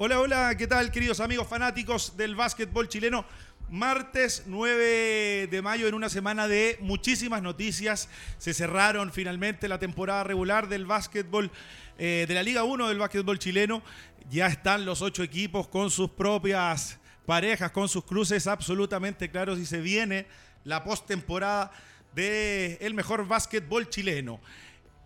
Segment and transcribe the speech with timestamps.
[0.00, 3.24] Hola, hola, ¿qué tal queridos amigos fanáticos del básquetbol chileno?
[3.68, 8.08] Martes 9 de mayo en una semana de muchísimas noticias.
[8.38, 11.50] Se cerraron finalmente la temporada regular del básquetbol
[11.98, 13.82] eh, de la Liga 1 del básquetbol chileno.
[14.30, 19.66] Ya están los ocho equipos con sus propias parejas, con sus cruces absolutamente claros y
[19.66, 20.26] se viene
[20.62, 21.72] la postemporada
[22.14, 24.38] del mejor básquetbol chileno.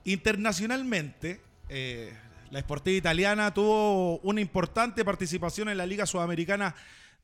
[0.05, 2.13] Internacionalmente, eh,
[2.53, 6.75] la Sportiva Italiana tuvo una importante participación en la Liga Sudamericana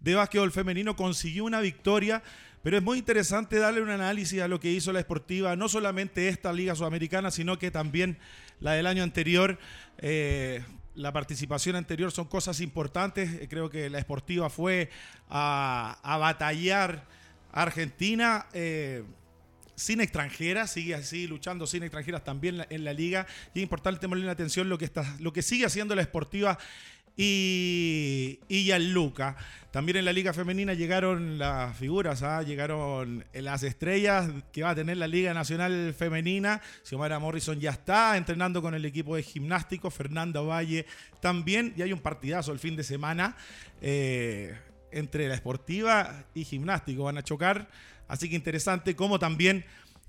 [0.01, 2.23] de Básquetbol Femenino, consiguió una victoria,
[2.63, 6.29] pero es muy interesante darle un análisis a lo que hizo la Sportiva, no solamente
[6.29, 8.17] esta Liga Sudamericana, sino que también
[8.59, 9.59] la del año anterior.
[9.99, 13.49] Eh, la participación anterior son cosas importantes.
[13.51, 14.89] Creo que la Sportiva fue
[15.29, 17.05] a, batallar
[17.53, 18.47] a Argentina.
[18.55, 19.05] Eh,
[19.79, 23.27] sin extranjeras, sigue así luchando sin extranjeras también en la liga.
[23.55, 26.59] Y es importante tenerle la atención lo que, está, lo que sigue haciendo la Esportiva
[27.17, 29.37] y, y Luca.
[29.71, 32.43] También en la Liga Femenina llegaron las figuras, ¿ah?
[32.43, 36.61] llegaron las estrellas que va a tener la Liga Nacional Femenina.
[36.83, 40.87] Xiomara Morrison ya está entrenando con el equipo de gimnástico, Fernanda Valle
[41.21, 43.37] también, y hay un partidazo el fin de semana
[43.83, 44.57] eh,
[44.93, 47.05] entre la esportiva y gimnástico.
[47.05, 47.69] Van a chocar
[48.09, 49.65] Así que interesante como también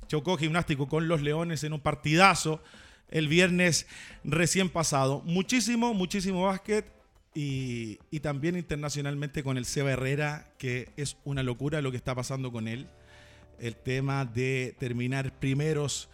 [0.07, 2.63] chocó gimnástico con los Leones en un partidazo
[3.09, 3.85] el viernes
[4.23, 5.21] recién pasado.
[5.25, 6.85] Muchísimo, muchísimo básquet
[7.35, 12.51] y, también internacionalmente con el Seba Herrera, que es una locura lo que está pasando
[12.51, 12.87] con él.
[13.59, 16.09] El tema de terminar primeros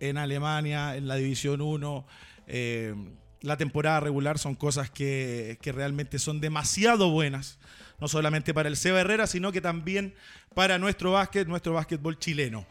[0.00, 2.06] en Alemania, en la División 1.
[2.46, 2.94] Eh,
[3.46, 7.58] la temporada regular son cosas que, que realmente son demasiado buenas
[8.00, 10.14] no solamente para el Seba Herrera, sino que también
[10.54, 12.66] para nuestro básquet, nuestro básquetbol chileno.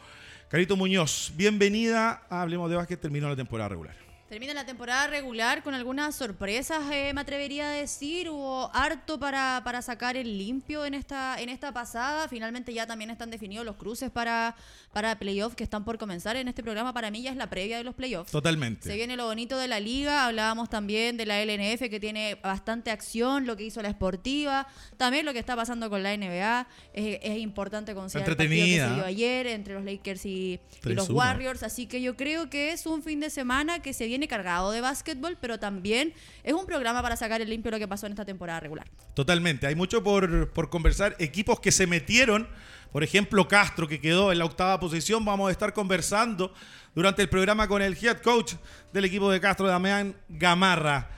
[0.49, 4.04] Carito Muñoz, bienvenida Hablemos de Básquet, terminó la temporada regular.
[4.35, 8.29] Termina la temporada regular con algunas sorpresas, eh, me atrevería a decir.
[8.29, 12.27] Hubo harto para, para sacar el limpio en esta, en esta pasada.
[12.27, 14.57] Finalmente ya también están definidos los cruces para,
[14.91, 16.35] para playoffs que están por comenzar.
[16.35, 18.29] En este programa para mí ya es la previa de los playoffs.
[18.29, 18.89] Totalmente.
[18.89, 20.25] Se viene lo bonito de la liga.
[20.25, 24.67] Hablábamos también de la LNF que tiene bastante acción, lo que hizo la Esportiva.
[24.97, 26.67] También lo que está pasando con la NBA.
[26.91, 31.09] Es, importante considerar el partido que se dio ayer entre los Lakers y, y los
[31.09, 31.63] Warriors.
[31.63, 34.71] Así que yo creo que es un fin de semana que se viene viene cargado
[34.71, 36.13] de básquetbol, pero también
[36.43, 38.87] es un programa para sacar el limpio lo que pasó en esta temporada regular.
[39.13, 41.15] Totalmente, hay mucho por, por conversar.
[41.19, 42.47] Equipos que se metieron,
[42.91, 46.53] por ejemplo Castro, que quedó en la octava posición, vamos a estar conversando
[46.95, 48.53] durante el programa con el head coach
[48.93, 51.09] del equipo de Castro, Damián Gamarra.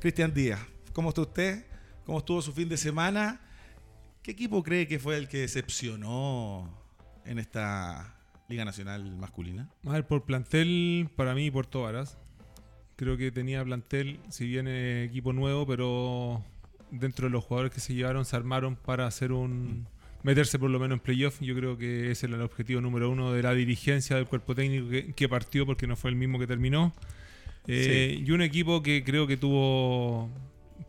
[0.00, 0.60] Cristian Díaz,
[0.92, 1.64] ¿cómo está usted?
[2.04, 3.40] ¿Cómo estuvo su fin de semana?
[4.22, 6.70] ¿Qué equipo cree que fue el que decepcionó
[7.24, 8.14] en esta
[8.48, 9.68] Liga Nacional Masculina?
[9.84, 12.16] A ver, por plantel, para mí, Puerto Varas.
[12.98, 16.42] Creo que tenía plantel, si bien equipo nuevo, pero
[16.90, 19.86] dentro de los jugadores que se llevaron se armaron para hacer un
[20.24, 21.40] meterse por lo menos en playoff.
[21.40, 24.88] Yo creo que ese era el objetivo número uno de la dirigencia del cuerpo técnico
[25.14, 26.92] que, partió porque no fue el mismo que terminó.
[27.68, 30.28] Eh, y un equipo que creo que tuvo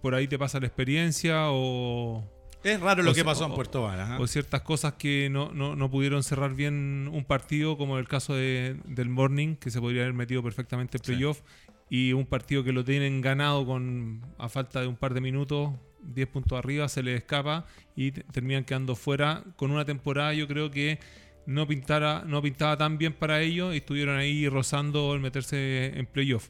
[0.01, 2.23] por ahí te pasa la experiencia o
[2.63, 4.19] es raro lo que pasó en Puerto Vara.
[4.19, 8.77] O ciertas cosas que no, no, pudieron cerrar bien un partido, como el caso de,
[8.85, 11.39] del Morning, que se podría haber metido perfectamente en playoff
[11.89, 15.71] y un partido que lo tienen ganado con a falta de un par de minutos,
[16.03, 20.71] 10 puntos arriba, se les escapa y terminan quedando fuera con una temporada yo creo
[20.71, 20.99] que
[21.45, 26.05] no, pintara, no pintaba tan bien para ellos y estuvieron ahí rozando el meterse en
[26.05, 26.49] playoff.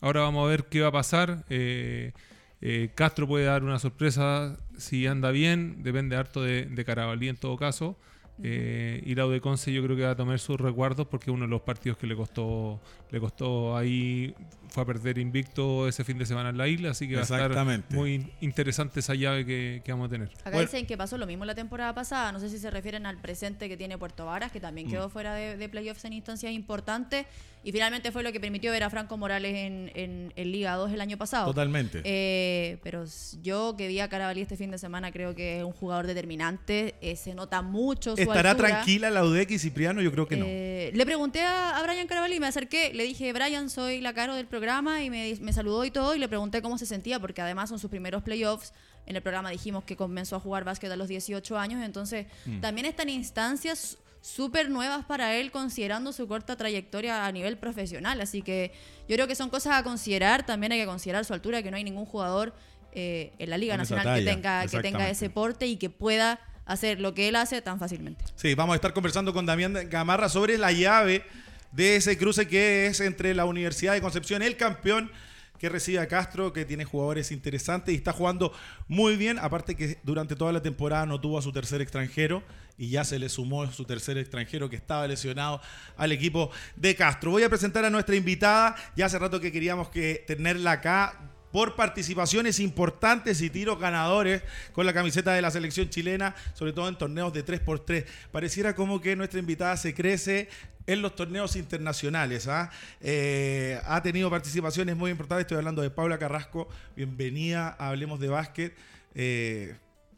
[0.00, 1.44] Ahora vamos a ver qué va a pasar.
[1.48, 2.12] Eh,
[2.60, 7.36] eh, Castro puede dar una sorpresa si anda bien, depende harto de, de Carabalí en
[7.36, 7.96] todo caso.
[8.42, 11.50] Eh, y la Conce yo creo que va a tomar sus recuerdos porque uno de
[11.50, 14.34] los partidos que le costó le costó ahí
[14.70, 17.24] fue a perder invicto ese fin de semana en la isla, así que va a
[17.24, 20.30] estar muy interesante esa llave que, vamos a tener.
[20.44, 23.18] Acá dicen que pasó lo mismo la temporada pasada, no sé si se refieren al
[23.18, 25.10] presente que tiene Puerto Varas, que también quedó mm.
[25.10, 27.26] fuera de, playoffs en instancias importantes,
[27.64, 31.00] y finalmente fue lo que permitió ver a Franco Morales en, en, Liga 2 el
[31.00, 31.46] año pasado.
[31.46, 32.00] Totalmente.
[32.04, 33.04] Eh, pero
[33.42, 36.94] yo que vi a Carabalí este fin de semana creo que es un jugador determinante,
[37.00, 40.00] eh, se nota mucho su ¿Estará tranquila la UDEC y Cipriano?
[40.00, 40.46] Yo creo que no.
[40.48, 44.34] Eh, le pregunté a, a Brian Carabalí, me acerqué, le dije, Brian, soy la caro
[44.34, 47.18] del programa programa y me, me, saludó y todo y le pregunté cómo se sentía
[47.18, 48.74] porque además son sus primeros playoffs.
[49.06, 52.60] En el programa dijimos que comenzó a jugar básquet a los 18 años, entonces mm.
[52.60, 58.20] también están instancias súper nuevas para él considerando su corta trayectoria a nivel profesional.
[58.20, 58.72] Así que
[59.08, 60.44] yo creo que son cosas a considerar.
[60.44, 62.54] También hay que considerar su altura, que no hay ningún jugador
[62.92, 67.00] eh, en la Liga Nacional que tenga, que tenga ese porte y que pueda hacer
[67.00, 68.24] lo que él hace tan fácilmente.
[68.36, 71.24] Sí, vamos a estar conversando con Damián Gamarra sobre la llave
[71.72, 75.10] de ese cruce que es entre la Universidad de Concepción, el campeón,
[75.60, 78.52] que recibe a Castro, que tiene jugadores interesantes y está jugando
[78.88, 79.38] muy bien.
[79.38, 82.42] Aparte que durante toda la temporada no tuvo a su tercer extranjero
[82.78, 85.60] y ya se le sumó su tercer extranjero que estaba lesionado
[85.98, 87.30] al equipo de Castro.
[87.30, 88.74] Voy a presentar a nuestra invitada.
[88.96, 94.42] Ya hace rato que queríamos que tenerla acá por participaciones importantes y tiros ganadores
[94.72, 98.06] con la camiseta de la selección chilena, sobre todo en torneos de 3x3.
[98.32, 100.48] Pareciera como que nuestra invitada se crece
[100.86, 102.48] en los torneos internacionales.
[102.48, 102.70] ¿ah?
[103.00, 105.42] Eh, ha tenido participaciones muy importantes.
[105.42, 106.68] Estoy hablando de Paula Carrasco.
[106.96, 108.76] Bienvenida Hablemos de Básquet.
[109.14, 109.76] Eh,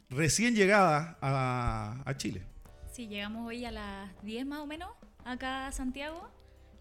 [0.09, 2.41] recién llegada a, a Chile.
[2.91, 4.89] Sí, llegamos hoy a las 10 más o menos
[5.25, 6.29] acá a Santiago.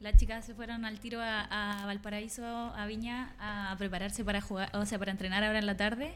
[0.02, 4.84] Las chicas se fueron al tiro a, Valparaíso, a Viña, a prepararse para jugar, o
[4.84, 6.14] sea, para entrenar ahora en la tarde.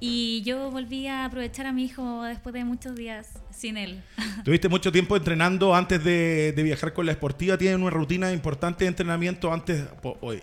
[0.00, 4.02] Y yo volví a aprovechar a mi hijo después de muchos días sin él.
[4.44, 7.58] Tuviste mucho tiempo entrenando antes de, viajar con la esportiva.
[7.58, 9.84] Tienen una rutina importante de entrenamiento antes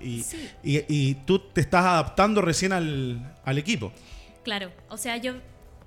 [0.04, 0.24] y,
[0.64, 3.92] y, tú te estás adaptando recién al, al, equipo.
[4.44, 5.34] Claro, o sea, yo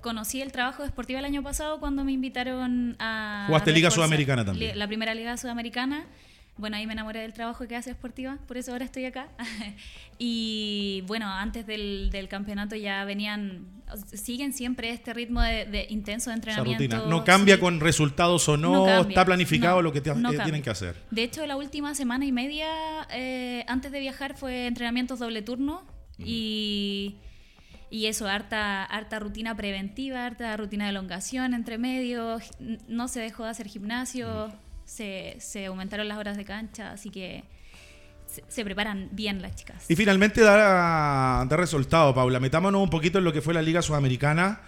[0.01, 3.45] conocí el trabajo deportivo el año pasado cuando me invitaron a...
[3.47, 4.77] Jugaste Liga Sudamericana también.
[4.77, 6.07] La primera Liga Sudamericana
[6.55, 9.27] bueno, ahí me enamoré del trabajo que hace Esportiva, por eso ahora estoy acá.
[10.19, 13.65] y bueno, antes del, campeonato ya venían,
[14.13, 17.07] siguen siempre este ritmo de, intenso de entrenamiento.
[17.07, 20.03] No cambia con resultados o no, está planificado lo que eh,
[20.43, 20.95] tienen que hacer.
[21.09, 22.67] De hecho, la última semana y media
[23.09, 25.83] eh, antes de viajar fue entrenamientos doble turno
[26.17, 27.17] y...
[27.89, 32.41] Y eso, harta, harta rutina preventiva, harta rutina de elongación entre medios,
[32.87, 34.51] no se dejó de hacer gimnasio,
[34.85, 37.43] se, se aumentaron las horas de cancha, así que
[38.47, 39.85] se, preparan bien las chicas.
[39.89, 42.39] Y finalmente da, da resultado, Paula.
[42.39, 44.61] Metámonos un poquito en lo que fue la Liga Sudamericana.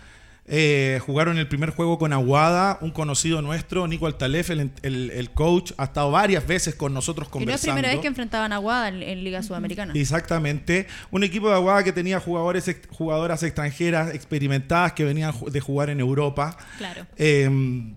[0.48, 5.72] Eh, jugaron el primer juego con Aguada, un conocido nuestro, Nico Altalef, el, el, coach,
[5.78, 7.52] ha estado varias veces con nosotros conversando.
[7.52, 9.94] Y no es primera vez que enfrentaban a Aguada en, Liga Sudamericana.
[9.96, 10.86] Exactamente.
[11.10, 16.00] Un equipo de Aguada que tenía jugadores, jugadoras extranjeras experimentadas que venían de jugar en
[16.00, 16.56] Europa.
[16.78, 17.08] Claro.
[17.18, 17.96] Eh,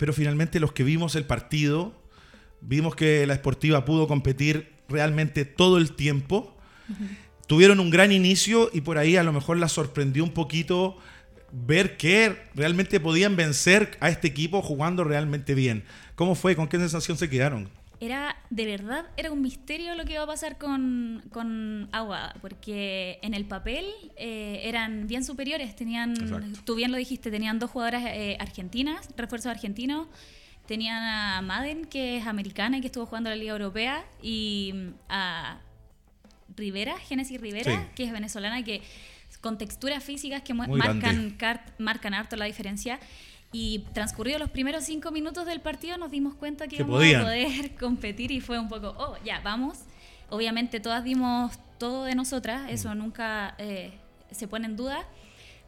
[0.00, 1.92] pero finalmente los que vimos el partido,
[2.62, 6.56] vimos que la Esportiva pudo competir realmente todo el tiempo.
[7.46, 10.96] Tuvieron un gran inicio y por ahí a lo mejor la sorprendió un poquito
[11.52, 15.84] ver que realmente podían vencer a este equipo jugando realmente bien.
[16.14, 16.56] ¿Cómo fue?
[16.56, 17.68] ¿Con qué sensación se quedaron?
[18.02, 23.18] Era, de verdad, era un misterio lo que iba a pasar con, con Agua, porque
[23.20, 23.84] en el papel
[24.16, 25.76] eh, eran bien superiores.
[25.76, 26.14] Tenían,
[26.64, 30.08] tú bien lo dijiste, tenían dos jugadoras eh, argentinas, refuerzos argentinos.
[30.66, 34.72] Tenían a Madden, que es americana y que estuvo jugando en la Liga Europea, y
[34.74, 35.60] mm, a
[36.56, 38.80] Rivera, Genesis Rivera, que es venezolana, que
[39.42, 41.36] con texturas físicas que marcan,
[41.78, 42.98] marcan harto la diferencia.
[43.52, 47.74] Y transcurridos los primeros cinco minutos del partido nos dimos cuenta que, íbamos a poder
[47.80, 49.78] competir y fue un poco, oh, ya, vamos.
[50.28, 52.98] Obviamente todas dimos todo de nosotras, eso mm.
[52.98, 53.92] nunca eh,
[54.30, 55.04] se pone en duda,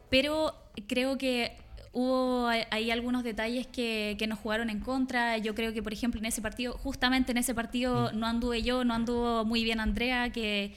[0.09, 0.55] pero
[0.87, 1.57] creo que
[1.93, 5.37] hubo ahí algunos detalles que, que, nos jugaron en contra.
[5.37, 8.19] Yo creo que, por ejemplo, en ese partido, justamente en ese partido, mm.
[8.19, 10.73] no anduve yo, no anduvo muy bien Andrea, que...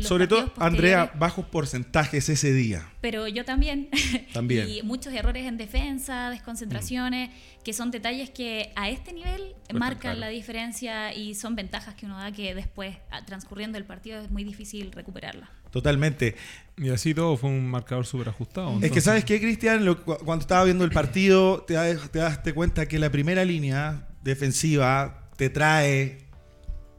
[0.00, 2.88] sobre todo, Andrea, bajos porcentajes ese día.
[3.02, 3.90] Pero yo también.
[4.32, 4.68] También.
[4.68, 7.62] y muchos errores en defensa, desconcentraciones, mm.
[7.62, 12.16] que son detalles que a este nivel marcan la diferencia y son ventajas que uno
[12.16, 15.50] da que después, transcurriendo el partido, es muy difícil recuperarla.
[15.74, 16.36] Totalmente.
[16.76, 18.78] Y así todo fue un marcador súper ajustado.
[18.80, 21.74] Es que sabes qué, Cristian, cuando estaba viendo el partido, te,
[22.12, 26.28] te das cuenta que la primera línea defensiva te trae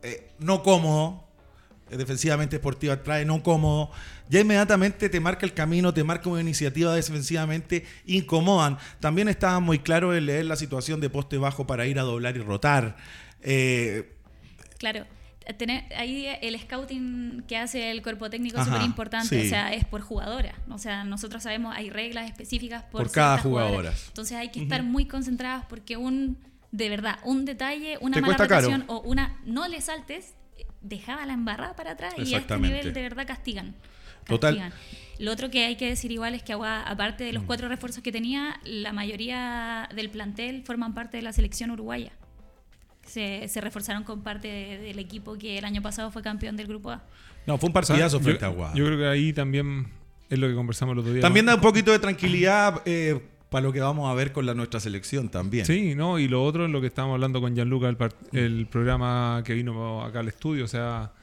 [0.03, 1.25] eh, no cómodo,
[1.89, 3.91] eh, defensivamente esportiva trae no cómodo,
[4.27, 8.77] ya inmediatamente te marca el camino, te marca una iniciativa defensivamente, incomodan.
[8.99, 12.35] También estaba muy claro en leer la situación de poste bajo para ir a doblar
[12.35, 12.97] y rotar.
[13.41, 14.17] Eh,
[14.79, 15.05] claro
[15.53, 19.85] tener ahí el scouting que hace el cuerpo técnico es súper importante, o sea, es
[19.85, 20.55] por jugadora.
[20.69, 23.93] O sea, nosotros sabemos, hay reglas específicas por, cada jugadora.
[24.07, 26.37] Entonces hay que estar muy concentradas porque un,
[26.71, 30.33] de verdad, un detalle, una mala rotación o una no le saltes,
[30.81, 33.75] dejaba la embarrada para atrás y a este nivel de verdad castigan.
[34.25, 34.73] Total.
[35.19, 37.45] Lo otro que hay que decir igual es que Agua, aparte de los mm.
[37.45, 42.11] cuatro refuerzos que tenía, la mayoría del plantel forman parte de la selección uruguaya
[43.05, 46.91] se, se reforzaron con parte del equipo que el año pasado fue campeón del Grupo
[46.91, 47.03] A.
[47.45, 49.87] No, fue un partidazo frente a Yo creo que ahí también
[50.29, 51.21] es lo que conversamos el otro día.
[51.21, 54.53] También da un poquito de tranquilidad eh, para lo que vamos a ver con la
[54.53, 55.65] nuestra selección también.
[55.65, 56.17] Sí, ¿no?
[56.17, 57.97] Y lo otro es lo que estábamos hablando con Gianluca, el,
[58.31, 60.65] el programa que vino acá al estudio.
[60.65, 61.13] O sea,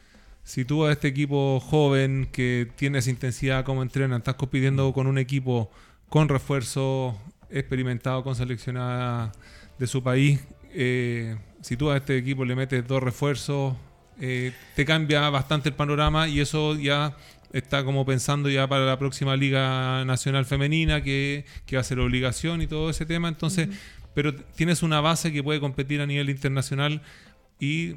[0.44, 5.06] si tú a este equipo joven que tiene esa intensidad como entrena, estás compitiendo con
[5.06, 5.70] un equipo
[6.08, 7.18] con refuerzo
[7.50, 9.32] experimentado, con seleccionada
[9.78, 10.40] de su país,
[10.74, 13.74] eh, si tú a este equipo le metes dos refuerzos,
[14.20, 17.16] eh, te cambia bastante el panorama y eso ya
[17.52, 22.00] está como pensando ya para la próxima Liga Nacional Femenina, que, que va a ser
[22.00, 23.28] obligación y todo ese tema.
[23.28, 23.68] Entonces,
[24.14, 27.02] pero tienes una base que puede competir a nivel internacional
[27.58, 27.96] y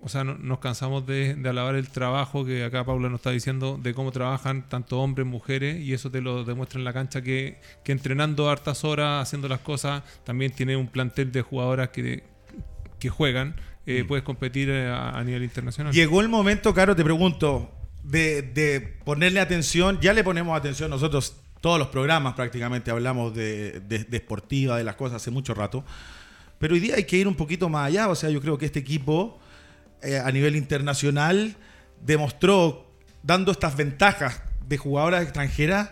[0.00, 3.30] o sea, no, nos cansamos de, de, alabar el trabajo que acá Paula nos está
[3.30, 7.22] diciendo de cómo trabajan tanto hombres, mujeres, y eso te lo demuestra en la cancha
[7.22, 12.22] que, que entrenando hartas horas, haciendo las cosas, también tiene un plantel de jugadoras que,
[13.04, 14.06] que juegan, eh, mm.
[14.06, 15.92] puedes competir eh, a, a, nivel internacional.
[15.92, 17.70] Llegó el momento, Caro, te pregunto,
[18.02, 23.80] de, de, ponerle atención, ya le ponemos atención nosotros, todos los programas prácticamente hablamos de,
[23.80, 25.84] de, de esportiva, de las cosas hace mucho rato,
[26.58, 28.64] pero hoy día hay que ir un poquito más allá, o sea, yo creo que
[28.64, 29.38] este equipo
[30.02, 31.54] eh, a nivel internacional
[32.00, 32.90] demostró,
[33.22, 35.90] dando estas ventajas de jugadoras extranjeras,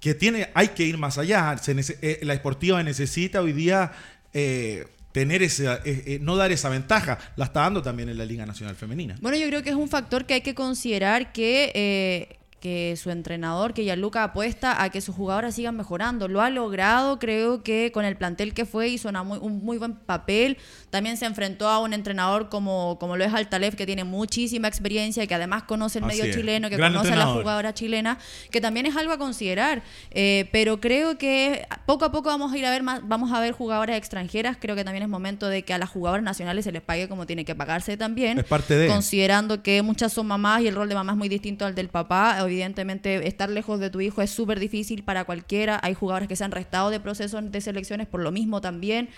[0.00, 1.56] que tiene, hay que ir más allá.
[1.58, 3.92] Se, eh, la esportiva necesita hoy día
[4.34, 7.20] eh, tener esa, eh, no dar esa ventaja.
[7.36, 9.14] La está dando también en la Liga Nacional Femenina.
[9.20, 13.10] Bueno, yo creo que es un factor que hay que considerar que eh, que su
[13.10, 16.28] entrenador, que Gianluca apuesta a que sus jugadoras sigan mejorando.
[16.28, 20.56] Lo ha logrado, creo que con el plantel que fue hizo un muy buen papel.
[20.94, 25.26] También se enfrentó a un entrenador como, como lo es Altalef, que tiene muchísima experiencia,
[25.26, 26.36] que además conoce el Así medio es.
[26.36, 28.16] chileno, que Gran conoce a la jugadora chilena,
[28.52, 29.82] que también es algo a considerar.
[30.12, 33.40] Eh, pero creo que poco a poco vamos a ir a ver más, vamos a
[33.40, 34.56] ver jugadoras extranjeras.
[34.60, 37.26] Creo que también es momento de que a las jugadoras nacionales se les pague como
[37.26, 38.86] tiene que pagarse también Es parte de.
[38.86, 41.88] considerando que muchas son mamás y el rol de mamá es muy distinto al del
[41.88, 42.38] papá.
[42.40, 45.80] Evidentemente, estar lejos de tu hijo es súper difícil para cualquiera.
[45.82, 49.08] Hay jugadores que se han restado de procesos de selecciones por lo mismo también.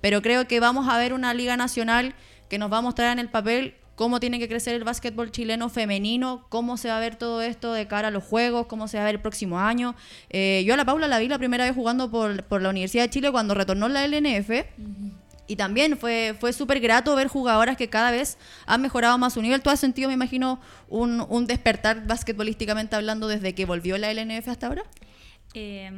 [0.00, 2.14] Pero creo que vamos a ver una liga nacional
[2.48, 5.68] que nos va a mostrar en el papel cómo tiene que crecer el básquetbol chileno
[5.68, 8.98] femenino, cómo se va a ver todo esto de cara a los juegos, cómo se
[8.98, 9.96] va a ver el próximo año.
[10.30, 13.04] Eh, yo a la Paula la vi la primera vez jugando por, por la Universidad
[13.04, 14.50] de Chile cuando retornó la LNF.
[15.48, 19.42] Y también fue, fue súper grato ver jugadoras que cada vez han mejorado más su
[19.42, 19.62] nivel.
[19.62, 24.48] ¿Tú has sentido, me imagino, un, un despertar basquetbolísticamente hablando desde que volvió la LNF
[24.48, 24.82] hasta ahora?
[25.54, 25.90] Eh,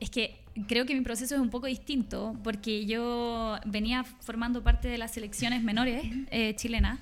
[0.00, 4.88] es que creo que mi proceso es un poco distinto porque yo venía formando parte
[4.88, 6.98] de las selecciones menores eh, chilenas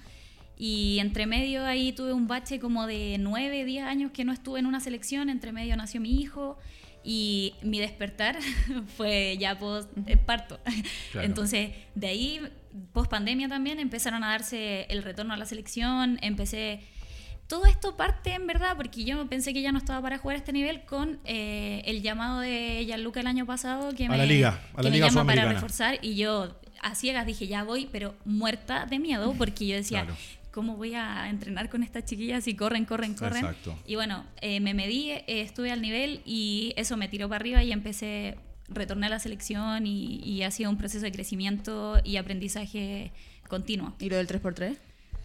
[0.59, 4.59] y entre medio ahí tuve un bache como de 9, 10 años que no estuve
[4.59, 6.59] en una selección, entre medio nació mi hijo
[7.05, 8.39] y mi despertar
[8.97, 10.59] fue ya post eh, parto.
[11.13, 11.27] Claro.
[11.27, 12.41] Entonces, de ahí,
[12.93, 16.81] post pandemia también, empezaron a darse el retorno a la selección, empecé...
[17.49, 20.39] Todo esto parte en verdad porque yo pensé que ya no estaba para jugar a
[20.39, 24.27] este nivel con eh, el llamado de Gianluca el año pasado que A me, la
[24.27, 27.63] liga, a la que me liga llama para reforzar y yo a ciegas dije ya
[27.63, 30.17] voy, pero muerta de miedo porque yo decía, Claro.
[30.51, 33.45] ¿cómo voy a entrenar con estas chiquillas y corren, corren, corren?
[33.45, 33.79] Exacto.
[33.87, 37.63] Y bueno, eh, me medí, eh, estuve al nivel y eso me tiró para arriba
[37.63, 38.37] y empecé,
[38.69, 43.13] retorné a la selección y, y ha sido un proceso de crecimiento y aprendizaje
[43.49, 43.95] continuo.
[44.01, 44.77] ¿Y lo del 3x3?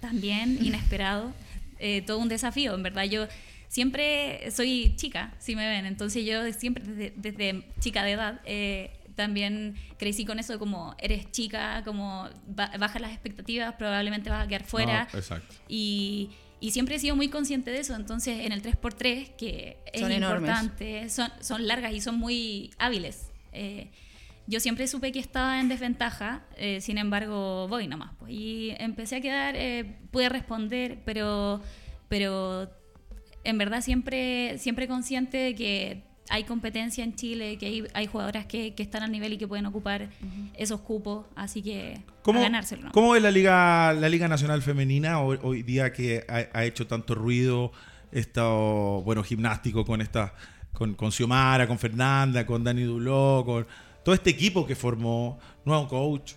[0.02, 1.32] También inesperado,
[1.82, 3.28] eh, todo un desafío, en verdad yo
[3.68, 8.92] siempre soy chica, si me ven, entonces yo siempre desde, desde chica de edad eh,
[9.16, 14.48] también crecí con eso como eres chica, como ba- bajas las expectativas, probablemente vas a
[14.48, 15.08] quedar fuera.
[15.14, 15.54] No, exacto.
[15.68, 17.96] Y, y siempre he sido muy consciente de eso.
[17.96, 23.30] Entonces, en el 3x3, que es Son importante, son, son largas y son muy hábiles.
[23.52, 23.90] Eh,
[24.48, 28.12] yo siempre supe que estaba en desventaja, eh, sin embargo, voy nomás.
[28.20, 28.32] pues.
[28.32, 31.62] y empecé a quedar, eh, pude responder, pero,
[32.10, 32.70] pero
[33.44, 38.46] en verdad siempre, siempre consciente de que hay competencia en Chile, que hay, hay jugadoras
[38.46, 40.10] que, que están al nivel y que pueden ocupar
[40.56, 42.84] esos cupos, así que ¿Cómo, a ganárselo.
[42.84, 42.92] ¿no?
[42.92, 46.88] ¿Cómo ves la Liga, la Liga Nacional Femenina hoy, hoy día que ha, ha hecho
[46.88, 47.74] tanto ruido,
[48.12, 50.34] estado, bueno, gimnástico con esta,
[50.74, 53.68] con, con Xiomara, con Fernanda, con Dani Duló, con
[54.04, 56.34] todo este equipo que formó, nuevo coach.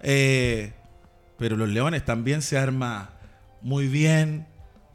[0.00, 0.72] Eh,
[1.38, 3.10] pero los Leones también se arma
[3.60, 4.46] muy bien.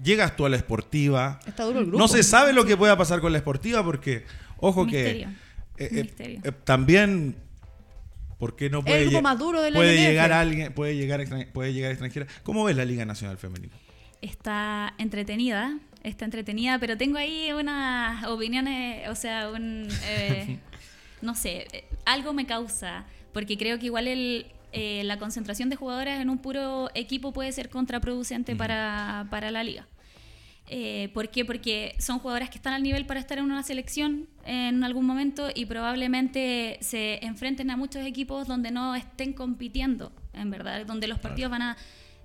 [0.01, 1.39] Llegas tú a la esportiva.
[1.45, 1.97] Está duro el grupo.
[1.99, 4.25] No se sabe lo que pueda pasar con la esportiva porque,
[4.57, 5.29] ojo Un que misterio.
[5.77, 6.41] eh, eh, misterio.
[6.43, 7.35] eh, también,
[8.37, 10.07] ¿por qué no puede, el grupo más duro de la puede LNF.
[10.09, 12.27] llegar alguien, puede llegar, puede llegar extranjera?
[12.43, 13.73] ¿Cómo ves la Liga Nacional Femenina?
[14.19, 20.57] está entretenida, está entretenida, pero tengo ahí unas opiniones, o sea, un, eh,
[21.21, 25.75] no sé, eh, algo me causa, porque creo que igual el, eh, la concentración de
[25.75, 29.87] jugadoras en un puro equipo puede ser contraproducente para, para la liga.
[30.69, 31.45] Eh, ¿Por qué?
[31.45, 35.49] Porque son jugadoras que están al nivel para estar en una selección en algún momento
[35.55, 41.19] y probablemente se enfrenten a muchos equipos donde no estén compitiendo, en verdad, donde los
[41.19, 41.77] partidos van a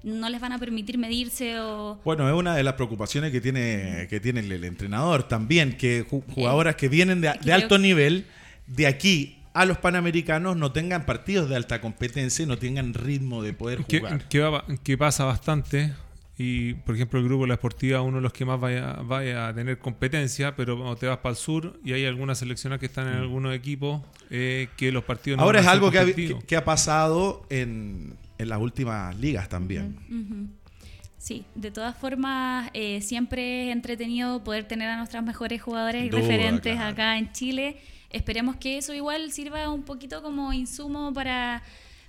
[0.02, 4.08] no les van a permitir medirse o Bueno, es una de las preocupaciones que tiene,
[4.11, 8.26] que tiene el, el entrenador también, que ju- jugadoras que vienen de, alto nivel,
[8.74, 13.42] de aquí a los panamericanos no tengan partidos de alta competencia y no tengan ritmo
[13.42, 14.24] de poder jugar.
[14.82, 15.92] Que, pasa bastante.
[16.38, 19.54] Y, por ejemplo, el grupo La Esportiva, uno de los que más vaya, vaya a
[19.54, 23.06] tener competencia, pero cuando te vas para el sur y hay algunas selecciones que están
[23.08, 23.22] en mm.
[23.22, 24.00] algunos equipos,
[24.30, 26.06] eh, que los partidos no Ahora es algo que ha,
[26.46, 29.98] que, ha, pasado en, en, las últimas ligas también.
[31.18, 36.10] Sí, de todas formas, eh, siempre es entretenido poder tener a nuestras mejores jugadores y
[36.10, 37.76] referentes acá en Chile.
[38.12, 41.62] Esperemos que eso igual sirva un poquito como insumo para,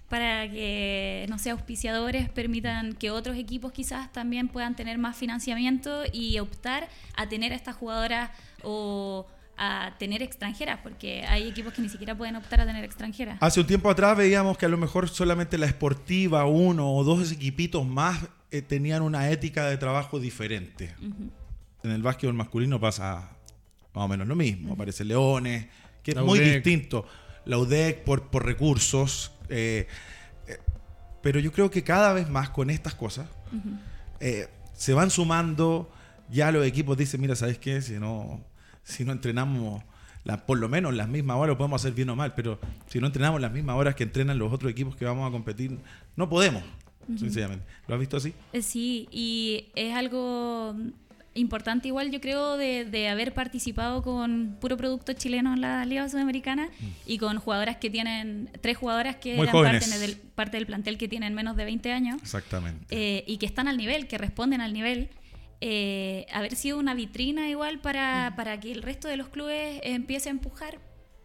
[0.09, 6.03] para que, no sé, auspiciadores permitan que otros equipos quizás también puedan tener más financiamiento
[6.11, 8.31] y optar a tener a estas jugadoras
[8.63, 9.25] o
[9.57, 13.37] a tener extranjeras, porque hay equipos que ni siquiera pueden optar a tener extranjeras.
[13.39, 17.31] Hace un tiempo atrás veíamos que a lo mejor solamente la esportiva, uno o dos
[17.31, 18.19] equipitos más
[18.51, 20.95] eh, tenían una ética de trabajo diferente.
[21.83, 23.29] En el básquetbol masculino pasa
[23.93, 24.73] más o menos lo mismo.
[24.73, 25.67] Aparece Leones,
[26.03, 27.05] que es muy distinto.
[27.45, 29.31] La UDEC por, por recursos.
[29.49, 29.87] Eh,
[30.47, 30.59] eh,
[31.21, 33.27] pero yo creo que cada vez más con estas cosas
[34.73, 35.91] se van sumando.
[36.29, 37.81] Ya los equipos dicen, mira, ¿sabes qué?
[37.81, 38.43] Si no,
[38.83, 39.83] si no entrenamos
[40.23, 42.99] la, por lo menos las mismas horas, lo podemos hacer bien o mal, pero si
[42.99, 45.77] no entrenamos las mismas horas que entrenan los otros equipos que vamos a competir,
[46.15, 46.63] no podemos.
[47.87, 48.33] ¿Lo has visto así?
[48.53, 50.75] Eh, sí, y es algo
[51.35, 56.69] importante igual yo creo de, haber participado con puro producto chileno en la Liga Sudamericana
[56.79, 56.85] mm.
[57.05, 61.07] y con jugadoras que tienen, tres jugadoras que eran parte del, parte del, plantel que
[61.07, 62.21] tienen menos de 20 años.
[62.21, 62.85] Exactamente.
[62.89, 65.09] Eh, y que están al nivel, que responden al nivel.
[65.65, 68.35] Eh, haber sido una vitrina igual para, mm.
[68.35, 70.79] para que el resto de los clubes empiece a empujar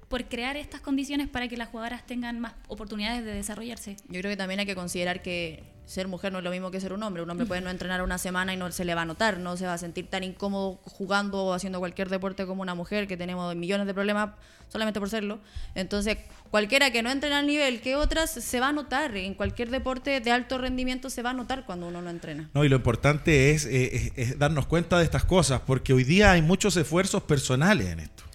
[0.09, 3.97] por crear estas condiciones para que las jugadoras tengan más oportunidades de desarrollarse.
[4.09, 6.81] Yo creo que también hay que considerar que ser mujer no es lo mismo que
[6.81, 7.22] ser un hombre.
[7.22, 9.57] Un hombre puede no entrenar una semana y no se le va a notar, no
[9.57, 13.16] se va a sentir tan incómodo jugando o haciendo cualquier deporte como una mujer, que
[13.16, 14.31] tenemos millones de problemas
[14.68, 15.38] solamente por serlo.
[15.74, 16.18] Entonces,
[16.51, 19.16] cualquiera que no entrena al nivel que otras se va a notar.
[19.16, 22.51] En cualquier deporte de alto rendimiento se va a notar cuando uno no entrena.
[22.53, 26.33] No, y lo importante es, eh, es darnos cuenta de estas cosas, porque hoy día
[26.33, 28.29] hay muchos esfuerzos personales en esto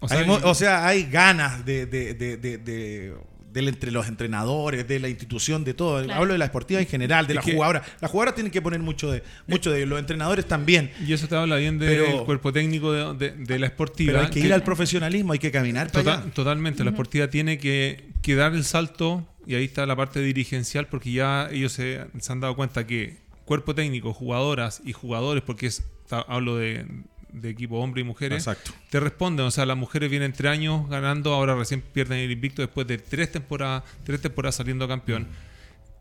[0.00, 3.14] o, sea, hay, ganas de,
[3.54, 5.98] entre los entrenadores, de la institución, de todo.
[6.12, 7.82] Hablo de la esportiva en general, de la jugadora.
[8.00, 10.90] Las jugadoras tienen que poner mucho de mucho de los entrenadores también.
[11.06, 14.12] Y eso te habla bien del cuerpo técnico de, la esportiva.
[14.12, 15.90] Pero hay que, ir al profesionalismo, hay que caminar
[16.34, 21.12] Totalmente, la esportiva tiene que, dar el salto y ahí está la parte dirigencial porque
[21.12, 25.82] ya ellos se, han dado cuenta que cuerpo técnico, jugadoras y jugadores, porque es,
[26.28, 26.86] hablo de,
[27.32, 28.48] de equipo hombre y mujeres,
[28.90, 29.46] te responden.
[29.46, 32.98] O sea, las mujeres vienen tres años ganando, ahora recién pierden el invicto después de
[32.98, 35.26] tres temporadas, tres temporadas saliendo campeón,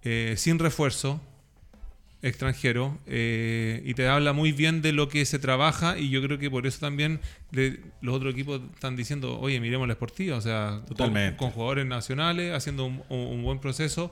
[0.03, 1.21] eh, sin refuerzo
[2.21, 6.37] extranjero, eh, y te habla muy bien de lo que se trabaja, y yo creo
[6.37, 7.21] que por eso también
[8.01, 10.81] los otros equipos están diciendo, oye, miremos la esportiva, o sea,
[11.37, 14.11] Con, jugadores nacionales, haciendo un, buen proceso,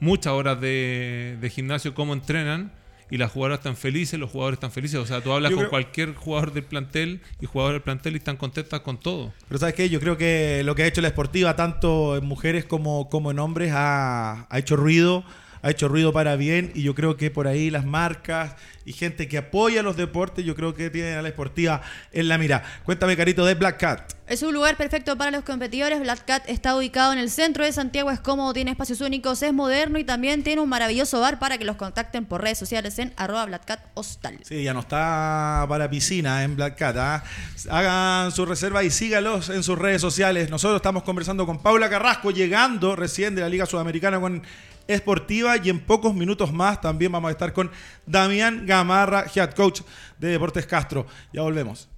[0.00, 2.72] muchas horas de, de gimnasio, cómo entrenan
[3.12, 4.98] y las jugadoras están felices, los jugadores están felices.
[4.98, 8.38] O sea, tú hablas con cualquier jugador del plantel y jugadores del plantel y están
[8.38, 9.34] contentas con todo.
[9.48, 9.90] Pero ¿sabes qué?
[9.90, 13.38] Yo creo que lo que ha hecho la esportiva, tanto en mujeres como, como en
[13.38, 15.24] hombres, ha, ha hecho ruido
[15.62, 19.28] ha hecho ruido para bien y yo creo que por ahí las marcas y gente
[19.28, 22.64] que apoya los deportes, yo creo que tienen a la esportiva en la mira.
[22.84, 24.12] Cuéntame, Carito, de Black Cat.
[24.26, 26.00] Es un lugar perfecto para los competidores.
[26.00, 29.52] Black Cat está ubicado en el centro de Santiago, es cómodo, tiene espacios únicos, es
[29.52, 33.12] moderno y también tiene un maravilloso bar para que los contacten por redes sociales en
[33.16, 34.38] arroba Black Cat Hostal.
[34.42, 36.96] Sí, ya no está para piscina en Black Cat.
[36.96, 37.24] ¿ah?
[37.70, 40.50] Hagan su reserva y sígalos en sus redes sociales.
[40.50, 44.42] Nosotros estamos conversando con Paula Carrasco, llegando recién de la Liga Sudamericana con
[44.88, 47.70] esportiva y en pocos minutos más también vamos a estar con
[48.06, 49.82] Damián Gamarra, head coach
[50.18, 51.06] de Deportes Castro.
[51.32, 51.91] Ya volvemos.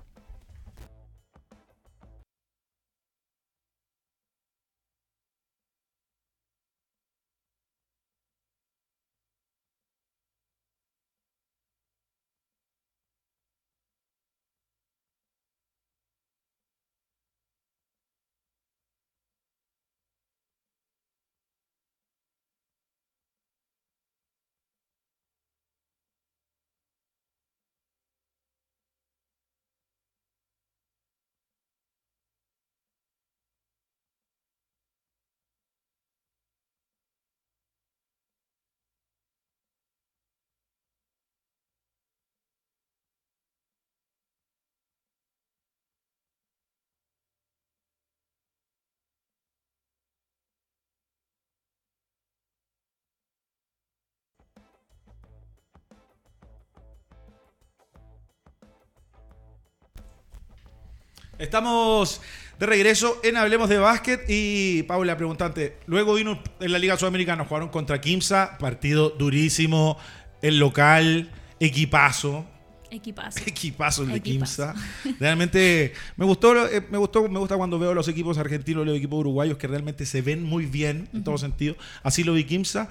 [61.39, 62.21] Estamos
[62.61, 67.45] de regreso en Hablemos de Básquet y Paula preguntante, luego vino en la Liga Sudamericana,
[67.45, 69.99] jugaron contra Kimsa, partido durísimo,
[70.43, 72.47] el local, equipazo.
[72.89, 73.41] Equipazo.
[73.47, 74.75] Equipazo el de Kimsa.
[75.19, 79.19] Realmente me gustó, eh, me gustó, me gusta cuando veo los equipos argentinos, los equipos
[79.19, 81.75] uruguayos que realmente se ven muy bien en todo sentido.
[82.05, 82.89] Así lo vi Kimsa,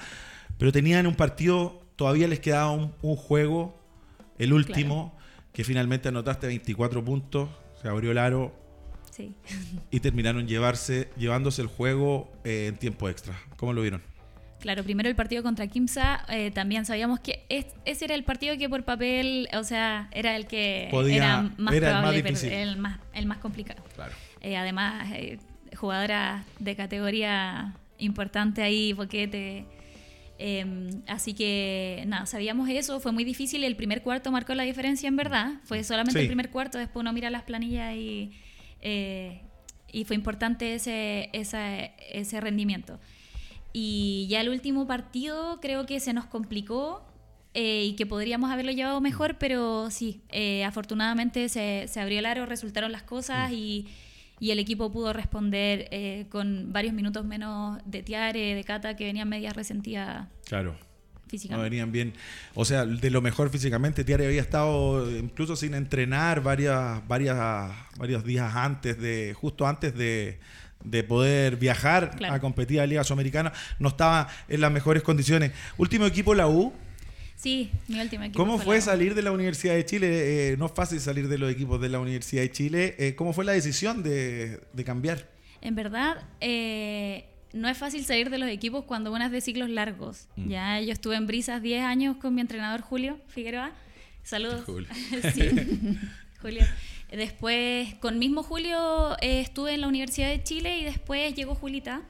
[0.57, 3.79] pero tenían un partido, todavía les quedaba un, juego,
[4.37, 5.17] el último,
[5.53, 7.47] que finalmente anotaste 24 puntos,
[7.83, 8.63] se abrió el aro,
[9.91, 13.35] y terminaron llevarse, llevándose el juego eh, en tiempo extra.
[13.57, 14.01] ¿Cómo lo vieron?
[14.59, 18.69] Claro, primero el partido contra Kimsa, eh, también sabíamos que ese era el partido que
[18.69, 23.25] por papel, o sea, era el que era más probable, el más, el más, el
[23.25, 23.83] más complicado.
[24.39, 25.09] Eh, además,
[25.75, 29.65] jugadora de categoría importante ahí, Boquete.
[30.45, 33.63] Em, así que nada, sabíamos eso, fue muy difícil.
[33.63, 35.61] El primer cuarto marcó la diferencia en verdad.
[35.63, 38.31] Fue solamente el primer cuarto, después uno mira las planillas y
[38.81, 39.41] eh,
[39.93, 42.99] y fue importante ese, ese rendimiento.
[43.71, 47.05] Y ya el último partido creo que se nos complicó
[47.53, 52.25] eh, y que podríamos haberlo llevado mejor, pero sí, eh, afortunadamente se, se, abrió el
[52.25, 53.53] aro, resultaron las cosas mm.
[53.53, 53.87] y,
[54.43, 55.89] y, el equipo pudo responder
[56.29, 60.27] con varios minutos menos de Tiare, de Cata, que venían medias resentidas.
[60.45, 60.75] Claro.
[61.49, 62.13] No venían bien.
[62.53, 68.23] O sea, de lo mejor físicamente, Tiare había estado incluso sin entrenar varias, varias, varios
[68.23, 70.39] días antes de, justo antes de,
[71.07, 73.51] poder viajar a competir a la Liga Sudamericana.
[73.79, 75.51] No estaba en las mejores condiciones.
[75.77, 76.73] Último equipo, la U.
[77.43, 78.39] Sí, mi último equipo.
[78.39, 80.51] ¿Cómo fue, salir de la Universidad de Chile?
[80.51, 82.95] Eh, no es fácil salir de los equipos de la Universidad de Chile.
[82.97, 85.29] Eh, ¿Cómo fue la decisión de, de cambiar?
[85.59, 89.69] En verdad, eh, no es fácil salir de los equipos cuando uno es de ciclos
[89.69, 90.29] largos.
[90.37, 90.47] Mm.
[90.47, 93.73] Ya yo estuve en Brisas 10 años con mi entrenador Julio Figueroa.
[94.23, 94.63] Saludos.
[96.41, 96.63] Julio.
[97.11, 102.03] Después, con mismo Julio, eh, estuve en la Universidad de Chile y después llegó Julita.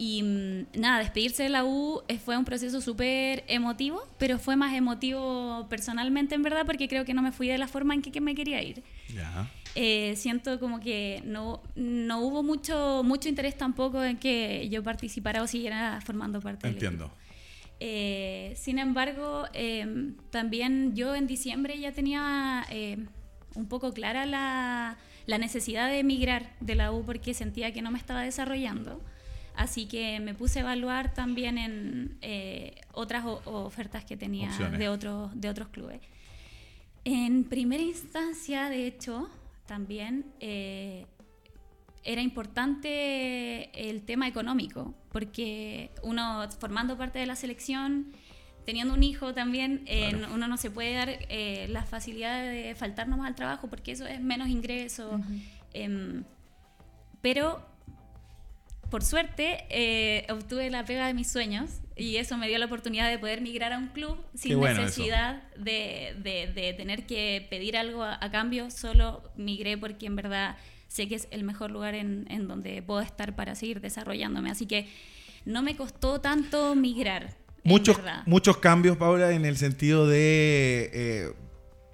[0.00, 4.56] Y mm, nada, despedirse de la U eh, fue un proceso súper emotivo, pero fue
[4.56, 8.00] más emotivo personalmente, en verdad, porque creo que no me fui de la forma en
[8.00, 8.82] que, que me quería ir.
[9.74, 15.42] Eh, siento como que no, no hubo mucho, mucho interés tampoco en que yo participara
[15.42, 17.04] o siguiera formando parte Entiendo.
[17.04, 17.14] del
[17.80, 22.96] eh, sin embargo, em, también yo en diciembre ya tenía eh,
[23.54, 27.90] un poco clara la, la, necesidad de emigrar de la U porque sentía que no
[27.90, 29.02] me estaba desarrollando.
[29.60, 32.18] Así que me puse a evaluar también en
[32.94, 36.00] otras ofertas que tenía de otros, de otros clubes.
[37.04, 39.28] En primera instancia, de hecho,
[39.66, 41.04] también eh,
[42.04, 48.12] era importante el tema económico, porque uno formando parte de la selección,
[48.64, 49.84] teniendo un hijo también,
[50.32, 54.22] uno no se puede dar eh, la facilidad de faltarnos al trabajo, porque eso es
[54.22, 55.20] menos ingreso.
[55.74, 56.24] Em,
[57.20, 57.69] pero
[58.90, 63.08] por suerte, eh, obtuve la pega de mis sueños y eso me dio la oportunidad
[63.08, 68.70] de poder migrar a un club sin necesidad de, tener que pedir algo a, cambio.
[68.70, 70.56] Solo migré porque en verdad
[70.88, 74.50] sé que es el mejor lugar en, donde puedo estar para seguir desarrollándome.
[74.50, 74.88] Así que
[75.44, 77.36] no me costó tanto migrar.
[77.62, 80.90] Muchos, muchos cambios, Paula, en el sentido de...
[80.92, 81.32] Eh,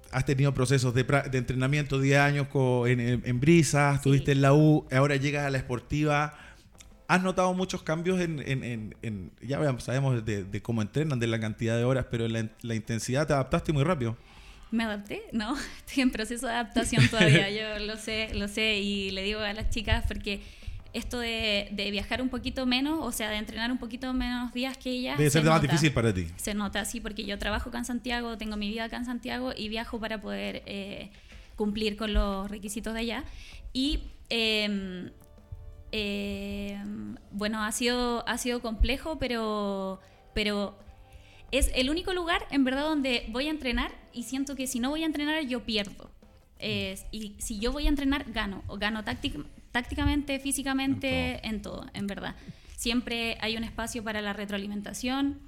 [0.09, 2.47] has tenido procesos de, entrenamiento 10 años
[2.87, 6.46] en, en, Brisas, estuviste en la U, ahora llegas a la esportiva
[7.07, 11.77] ¿Has notado muchos cambios en, en, en, ya sabemos de, cómo entrenan, de la cantidad
[11.77, 14.17] de horas, pero en la, intensidad te adaptaste muy rápido?
[14.71, 15.23] ¿Me adapté?
[15.31, 19.39] No, estoy en proceso de adaptación todavía, yo lo sé, lo sé y le digo
[19.39, 20.41] a las chicas porque
[20.91, 24.77] esto de, de, viajar un poquito menos, o sea, de entrenar un poquito menos días
[24.77, 25.17] que ellas.
[25.17, 26.27] Debe ser más difícil para ti.
[26.35, 29.53] Se nota, sí, porque yo trabajo acá en Santiago, tengo mi vida acá en Santiago
[29.55, 31.09] y viajo para poder eh,
[31.55, 33.23] cumplir con los requisitos de allá.
[33.71, 35.11] Y eh,
[35.99, 36.77] eh,
[37.31, 39.99] bueno, ha sido, ha sido complejo, pero,
[40.35, 40.77] pero
[41.51, 44.91] es el único lugar en verdad donde voy a entrenar y siento que si no
[44.91, 46.11] voy a entrenar yo pierdo.
[46.59, 48.63] y si yo voy a entrenar, gano.
[48.67, 51.87] O gano tácticamente, físicamente, en todo.
[51.95, 52.35] en verdad.
[52.75, 55.39] Siempre hay un espacio para la retroalimentación,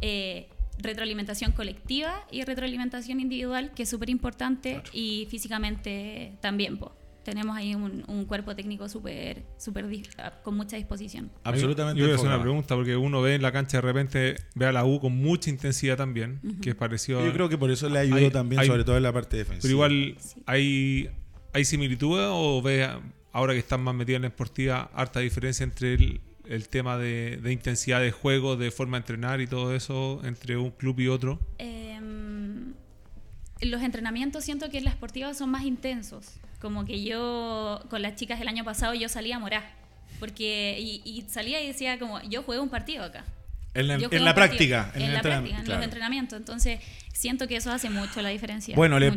[0.00, 6.78] eh, retroalimentación colectiva y retroalimentación individual, que es súper importante, y físicamente también
[7.28, 9.84] tenemos ahí un, cuerpo técnico súper, super,
[10.42, 11.30] con mucha disposición.
[11.44, 12.00] Absolutamente.
[12.00, 14.64] Yo voy a hacer una pregunta, porque uno ve en la cancha de repente, ve
[14.64, 17.90] a la U con mucha intensidad también, que es parecido Yo creo que por eso
[17.90, 19.60] le ayudó también, sobre todo en la parte defensiva.
[19.60, 21.10] Pero igual, ¿hay,
[21.52, 22.88] ¿hay similitudes o ve,
[23.32, 27.38] ahora que están más metidas en la esportiva, harta diferencia entre el, el tema de,
[27.42, 31.08] de, intensidad de juego, de forma de entrenar y todo eso entre un club y
[31.08, 31.40] otro?
[31.58, 32.00] Eh,
[33.60, 36.40] los entrenamientos siento que en la esportiva son más intensos.
[36.60, 39.78] Como que yo, con las chicas el año pasado, yo salía a morar.
[40.18, 43.24] Porque, y, salía y decía como, yo juego un partido acá.
[43.74, 43.96] En la,
[44.34, 44.90] práctica.
[44.96, 46.36] En, la práctica, en los entrenamientos.
[46.36, 46.80] Entonces,
[47.12, 48.74] siento que eso hace mucho la diferencia.
[48.74, 49.10] Bueno, le,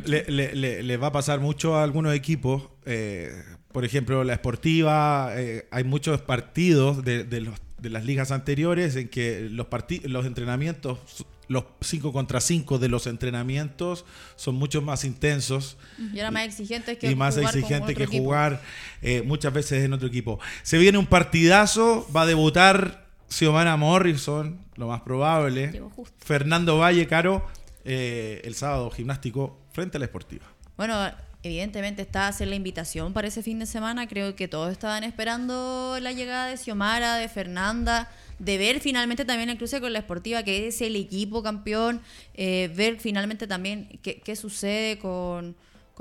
[0.83, 2.69] le, va a pasar mucho a algunos equipos.
[2.85, 3.31] Eh,
[3.71, 8.95] por ejemplo, la esportiva, eh, hay muchos partidos de, de, los, de las ligas anteriores
[8.95, 9.67] en que los,
[10.03, 14.05] los entrenamientos los 5 contra 5 de los entrenamientos
[14.37, 15.77] son mucho más intensos.
[16.13, 18.61] Y ahora más exigentes que y más exigente que jugar
[19.01, 20.39] eh, muchas veces en otro equipo.
[20.63, 25.81] Se viene un partidazo, va a debutar Xiomara Morrison, lo más probable.
[26.19, 27.45] Fernando Valle, Caro,
[27.83, 30.45] eh, el sábado gimnástico frente a la esportiva.
[30.77, 30.95] Bueno,
[31.43, 34.07] evidentemente está a hacer la invitación para ese fin de semana.
[34.07, 38.09] Creo que todos estaban esperando la llegada de Xiomara, de Fernanda
[38.41, 42.01] de ver finalmente también el cruce con la Esportiva, que es el equipo campeón,
[42.33, 45.55] eh, ver finalmente también qué, sucede con,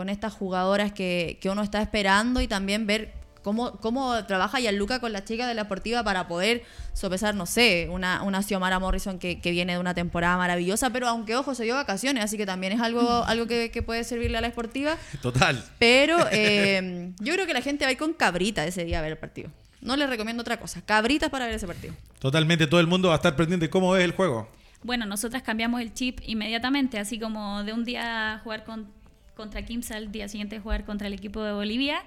[0.09, 5.23] estas jugadoras que, uno está esperando y también ver cómo, cómo trabaja Luca con la
[5.23, 6.63] chica de la Esportiva para poder
[6.95, 11.37] sopesar, no sé, una, una Xiomara Morrison que, viene de una temporada maravillosa, pero aunque,
[11.37, 14.47] ojo, se dio vacaciones, así que también es algo, algo que, puede servirle a la
[14.47, 14.97] Esportiva.
[15.21, 15.63] Total.
[15.79, 19.03] Pero eh, yo creo que la gente va a ir con cabrita ese día a
[19.03, 19.51] ver el partido.
[19.81, 20.83] No les recomiendo otra cosa.
[20.83, 21.95] Cabritas para ver ese partido.
[22.19, 24.49] Totalmente, todo el mundo va a estar pendiente de cómo es el juego.
[24.83, 28.89] Bueno, nosotras cambiamos el chip inmediatamente, así como de un día jugar con,
[29.35, 32.03] contra Kimsa, al día siguiente jugar contra el equipo de Bolivia.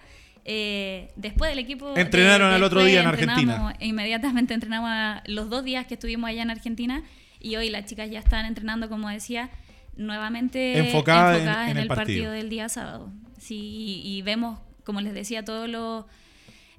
[0.45, 1.93] Eh, después del equipo...
[1.95, 3.75] Entrenaron el otro día en Argentina.
[3.79, 7.03] Inmediatamente entrenamos los dos días que estuvimos allá en Argentina
[7.39, 9.49] y hoy las chicas ya están entrenando, como decía,
[9.95, 12.31] nuevamente enfocadas, en, el, partido.
[12.31, 13.11] del día sábado.
[13.37, 16.05] Sí, y vemos, como les decía, todos los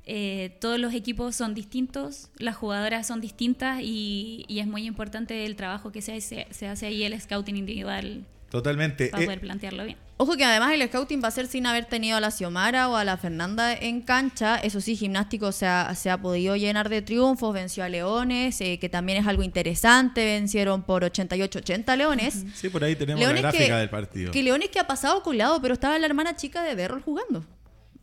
[0.06, 5.56] eh, todos los equipos son distintos, las jugadoras son distintas y, es muy importante el
[5.56, 8.24] trabajo que se hace, se hace ahí, el scouting individual.
[8.50, 9.08] Totalmente.
[9.08, 9.98] Para eh, poder plantearlo bien.
[10.16, 12.94] Ojo que además el scouting va a ser sin haber tenido a la Xiomara o
[12.94, 14.58] a la Fernanda en cancha.
[14.58, 17.52] Eso sí, gimnástico se ha, se ha podido llenar de triunfos.
[17.52, 20.24] Venció a Leones, eh, que también es algo interesante.
[20.24, 22.44] Vencieron por 88-80 Leones.
[22.54, 24.30] Sí, por ahí tenemos la gráfica del partido.
[24.30, 27.44] Que Leones que ha pasado colado, pero estaba la hermana chica de Berrol jugando.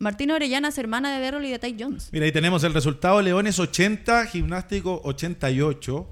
[0.01, 2.09] Martina Orellana es hermana de Derrol y de Ty Jones.
[2.11, 3.21] Mira, ahí tenemos el resultado.
[3.21, 6.07] Leones 80, Gimnástico 88.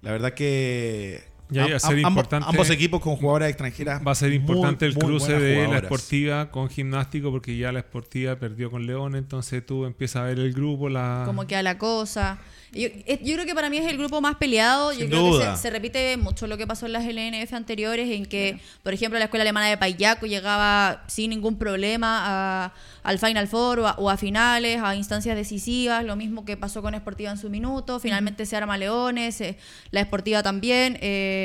[0.00, 1.22] La verdad que
[1.60, 4.02] ambos, equipos con jugadoras extranjeras.
[4.06, 8.36] Va a ser importante el cruce de la esportiva con gimnástico porque ya la esportiva
[8.36, 11.22] perdió con León, entonces tú empiezas a ver el grupo, la...
[11.26, 12.38] Cómo queda la cosa.
[12.74, 14.92] Yo, creo que para mí es el grupo más peleado.
[14.94, 18.60] yo creo que se, repite mucho lo que pasó en las LNF anteriores, en que,
[18.82, 24.08] por ejemplo, la escuela alemana de Payaco llegaba sin ningún problema al Final Four o
[24.08, 26.02] a, finales, a instancias decisivas.
[26.02, 28.00] Lo mismo que pasó con Esportiva en su minuto.
[28.00, 29.58] Finalmente se arma Leones, eh,
[29.90, 30.98] la Esportiva también.
[31.02, 31.41] Eh,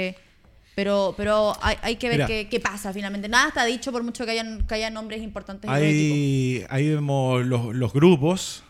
[0.75, 3.27] pero, pero hay, que ver qué, pasa finalmente.
[3.27, 5.67] Nada está dicho por mucho que hayan, que haya nombres importantes.
[5.69, 8.63] Ahí, ahí vemos los, los grupos.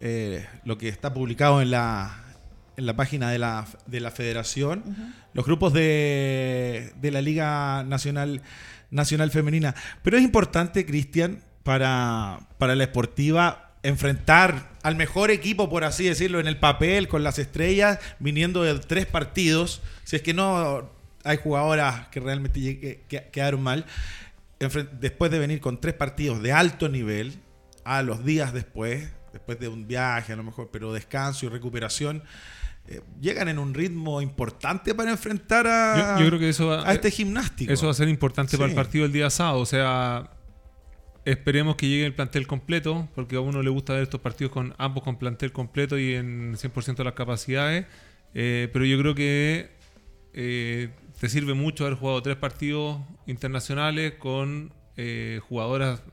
[0.00, 2.24] Eh, lo que está publicado en la,
[2.76, 4.82] en la página de la, de la federación,
[5.32, 8.42] los grupos de, de, la Liga Nacional,
[8.90, 9.74] Nacional Femenina.
[10.02, 16.40] Pero es importante, Cristian, para, para la esportiva enfrentar al mejor equipo, por así decirlo,
[16.40, 19.82] en el papel, con las estrellas, viniendo de tres partidos.
[20.02, 20.90] Si es que no
[21.22, 23.86] hay jugadoras que realmente quedaron mal,
[25.00, 27.38] después de venir con tres partidos de alto nivel,
[27.84, 32.22] a los días después, después de un viaje a lo mejor, pero descanso y recuperación,
[32.86, 37.10] eh, llegan en un ritmo importante para enfrentar a, yo, creo que eso a este
[37.10, 37.72] gimnástico.
[37.72, 39.60] Eso va a ser importante para el partido del día sábado.
[39.60, 40.30] O sea,
[41.24, 44.74] esperemos que llegue el plantel completo, porque a uno le gusta ver estos partidos con
[44.78, 47.86] ambos con plantel completo y en 100% de las capacidades.
[48.34, 49.70] Eh, pero yo creo que
[50.32, 54.72] eh, te sirve mucho haber jugado tres partidos internacionales con
[55.48, 56.04] jugadoras,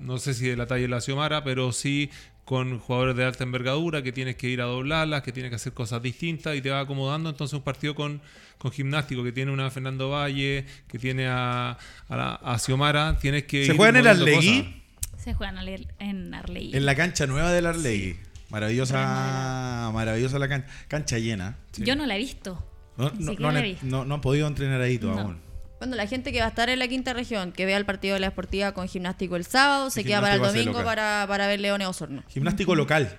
[0.00, 2.10] no sé si de la talla de la Xiomara, pero sí
[2.46, 5.72] con jugadores de alta envergadura que tienes que ir a doblarlas, que tienes que hacer
[5.72, 7.28] cosas distintas y te va acomodando.
[7.28, 8.22] Entonces un partido con,
[8.56, 11.76] con gimnástico que tiene una Fernando Valle, que tiene a,
[12.08, 13.66] a, Xiomara, tienes que...
[13.66, 14.82] ¿Se juega en el Arlegui?
[15.18, 15.60] Se juega
[15.98, 16.76] en Arlegui.
[16.76, 18.16] En la cancha nueva del Arlegui.
[18.50, 20.68] Maravillosa, maravillosa la cancha.
[20.86, 21.56] Cancha llena.
[21.78, 22.64] Yo no la he visto.
[22.96, 25.45] No, no, no, han podido entrenar ahí todo aún.
[25.78, 28.14] Bueno, la gente que va a estar en la quinta región, que vea el partido
[28.14, 31.60] de la Esportiva con gimnástico el sábado, se queda para el domingo para, para, ver
[31.60, 32.22] Leones Osorno.
[32.28, 33.18] Gimnástico local.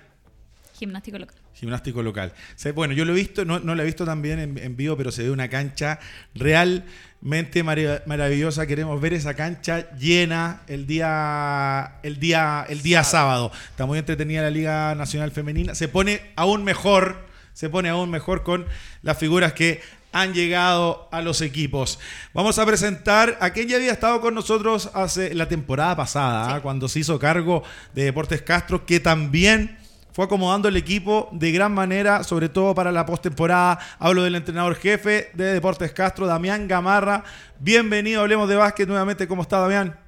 [0.76, 1.36] Gimnástico local.
[1.54, 2.32] Gimnástico local.
[2.74, 5.10] Bueno, yo lo he visto, no, no lo he visto también en, en, vivo, pero
[5.10, 5.98] se ve una cancha
[6.34, 8.66] realmente maravillosa.
[8.66, 13.52] Queremos ver esa cancha llena el día, el día, el día sábado.
[13.70, 15.74] Está muy entretenida la Liga Nacional Femenina.
[15.74, 18.66] Se pone aún mejor, se pone aún mejor con
[19.02, 19.80] las figuras que
[20.12, 21.98] han llegado a los equipos.
[22.32, 26.88] Vamos a presentar a quien ya había estado con nosotros hace la temporada pasada, cuando
[26.88, 27.62] se hizo cargo
[27.94, 29.78] de Deportes Castro, que también
[30.12, 33.78] fue acomodando el equipo de gran manera, sobre todo para la postemporada.
[33.98, 37.22] Hablo del entrenador jefe de Deportes Castro, Damián Gamarra.
[37.60, 39.28] Bienvenido, hablemos de básquet nuevamente.
[39.28, 40.07] ¿Cómo está, Damián?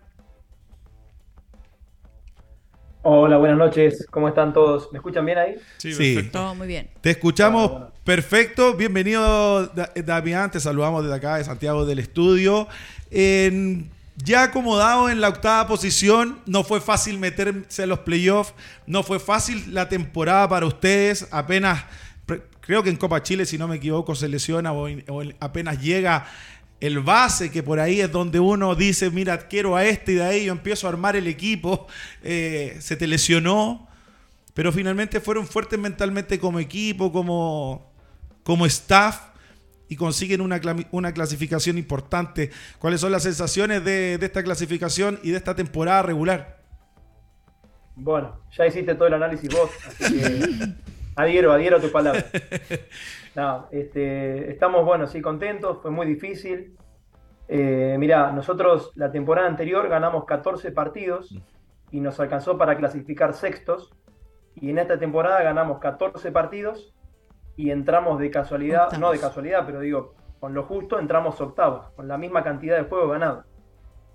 [3.02, 4.06] Hola, buenas noches.
[4.10, 4.92] ¿Cómo están todos?
[4.92, 5.54] ¿Me escuchan bien ahí?
[5.78, 6.54] Sí, perfecto.
[6.54, 6.90] muy bien.
[7.00, 8.74] Te escuchamos perfecto.
[8.74, 9.68] Bienvenido,
[10.04, 10.50] Damián.
[10.50, 12.68] Te saludamos desde acá de Santiago del Estudio.
[13.10, 18.52] ya acomodado en la octava posición, no fue fácil meterse en los playoffs,
[18.86, 21.26] no fue fácil la temporada para ustedes.
[21.30, 21.82] Apenas,
[22.60, 24.88] creo que en Copa Chile, si no me equivoco, se lesiona o
[25.40, 26.26] apenas llega
[26.80, 30.24] el base, que por ahí es donde uno dice, mira, quiero a este y de
[30.24, 31.86] ahí yo empiezo a armar el equipo,
[32.22, 33.88] eh, se te lesionó,
[34.54, 37.92] pero finalmente fueron fuertes mentalmente como equipo, como,
[38.42, 39.20] como staff
[39.88, 42.50] y consiguen una, una clasificación importante.
[42.78, 46.60] ¿Cuáles son las sensaciones de, de esta clasificación y de esta temporada regular?
[47.94, 50.74] Bueno, ya hiciste todo el análisis vos, así que
[51.16, 52.24] adhiero, adhiero a tu palabra.
[53.70, 56.76] Este, estamos, bueno, sí, contentos, fue muy difícil.
[57.48, 61.36] Eh, mirá, nosotros la temporada anterior ganamos 14 partidos
[61.90, 63.92] y nos alcanzó para clasificar sextos.
[64.54, 66.94] Y en esta temporada ganamos 14 partidos
[67.56, 72.08] y entramos de casualidad, no de casualidad, pero digo, con lo justo entramos octavos, con
[72.08, 73.44] la misma cantidad de juegos ganados.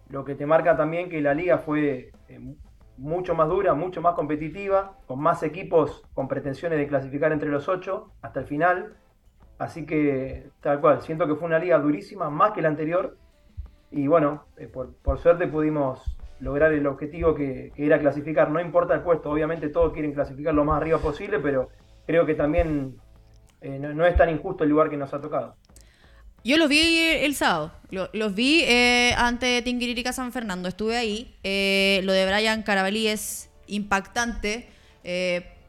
[0.10, 2.56] Lo que te marca también que la liga fue eh,
[2.98, 7.68] mucho más dura, mucho más competitiva, con más equipos con pretensiones de clasificar entre los
[7.68, 8.96] ocho hasta el final.
[9.58, 13.18] Así que, tal cual, siento que fue una liga durísima, más que la anterior.
[13.92, 16.02] Y bueno, eh, por, suerte pudimos
[16.42, 18.52] lograr el objetivo que, era clasificar.
[18.52, 21.70] No importa el puesto, obviamente todos quieren clasificar lo más arriba posible, pero
[22.06, 22.98] creo que también
[23.62, 25.56] eh, no, es tan injusto el lugar que nos ha tocado.
[26.44, 31.36] Yo los vi el sábado, los, vi eh, ante Tinguiririca San Fernando, estuve ahí.
[32.04, 34.70] lo de Brian Carabalí es impactante.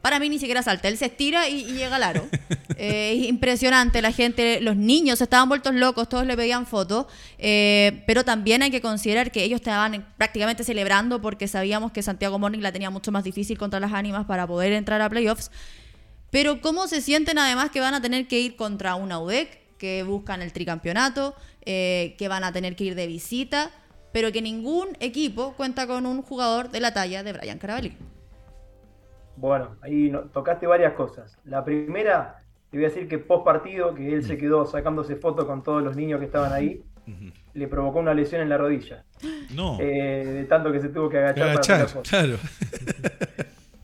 [0.07, 2.27] Para mí ni siquiera salta, él se estira y, llega al aro.
[2.79, 7.07] Eh, es impresionante, la gente, los niños estaban vueltos locos, todos le pedían fotos,
[7.39, 12.37] eh, pero también hay que considerar que ellos estaban prácticamente celebrando porque sabíamos que Santiago
[12.37, 15.49] Morning la tenía mucho más difícil contra las ánimas para poder entrar a playoffs.
[16.29, 20.03] Pero cómo se sienten además que van a tener que ir contra una UDEC, que
[20.03, 21.33] buscan el tricampeonato,
[21.65, 23.71] eh, que van a tener que ir de visita,
[24.11, 27.97] pero que ningún equipo cuenta con un jugador de la talla de Brian Carabalí.
[29.37, 31.37] Bueno, ahí tocaste varias cosas.
[31.45, 34.37] La primera, te voy a decir que post partido, que él se mm.
[34.37, 36.83] quedó sacándose fotos con todos los niños que estaban ahí,
[37.53, 39.05] le provocó una lesión en la rodilla.
[39.51, 39.77] No.
[39.79, 42.09] Eh, de tanto que se tuvo que agachar, para fotos.
[42.09, 42.37] Claro.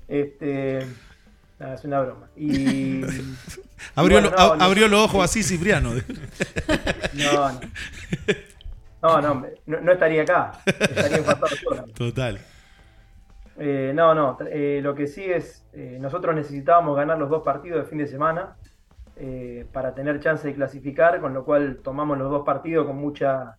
[0.06, 2.28] Este, es una broma.
[2.36, 3.02] Y,
[3.96, 5.94] abrió, abrió los ojos así, Cipriano.
[7.14, 7.60] no, no.
[9.02, 9.48] No, no,
[9.82, 10.62] no, estaría acá.
[10.68, 12.40] Estaría en Total.
[13.58, 17.84] Eh, no, no, eh, lo que sí es, eh, nosotros necesitábamos ganar los dos partidos
[17.84, 18.58] de fin de semana
[19.72, 23.58] para tener chance de clasificar, con lo cual tomamos los dos partidos con mucha,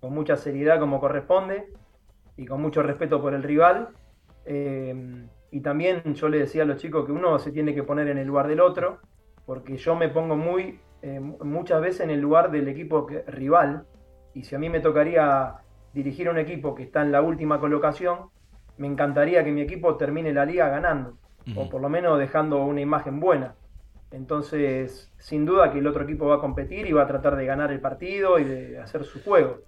[0.00, 1.66] con mucha seriedad como corresponde
[2.36, 3.88] y con mucho respeto por el rival.
[4.46, 8.18] y también yo le decía a los chicos que uno se tiene que poner en
[8.18, 9.00] el lugar del otro,
[9.44, 10.80] porque yo me pongo muy,
[11.42, 13.84] muchas veces en el lugar del equipo rival,
[14.34, 15.56] y si a mí me tocaría
[15.92, 18.30] dirigir a un equipo que está en la última colocación,
[18.78, 21.18] me encantaría que mi equipo termine la liga ganando,
[21.56, 23.54] o por lo menos dejando una imagen buena.
[24.10, 27.46] Entonces, sin duda que el otro equipo va a competir y va a tratar de
[27.46, 29.60] ganar el partido y de hacer su juego.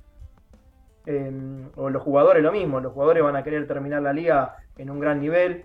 [1.06, 4.90] Em, o los jugadores lo mismo, los jugadores van a querer terminar la liga en
[4.90, 5.64] un gran nivel.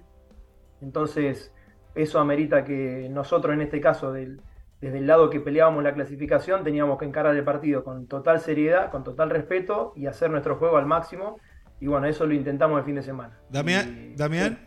[0.82, 1.54] Entonces,
[1.96, 6.98] eso amerita que nosotros en este caso, desde el lado que peleábamos la clasificación, teníamos
[6.98, 10.86] que encarar el partido con total seriedad, con total respeto y hacer nuestro juego al
[10.86, 11.38] máximo
[11.82, 13.38] y bueno, eso lo intentamos el fin de semana.
[13.50, 14.60] Damián, Damián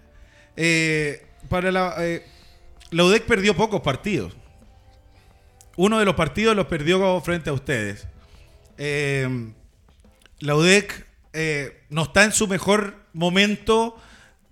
[0.56, 2.24] eh, para la, eh,
[2.90, 4.36] la UDEC perdió pocos partidos.
[5.76, 8.06] Uno de los partidos los perdió frente a ustedes.
[8.78, 9.52] Eh,
[10.40, 11.06] la UDEC
[11.88, 13.96] no está en su mejor momento,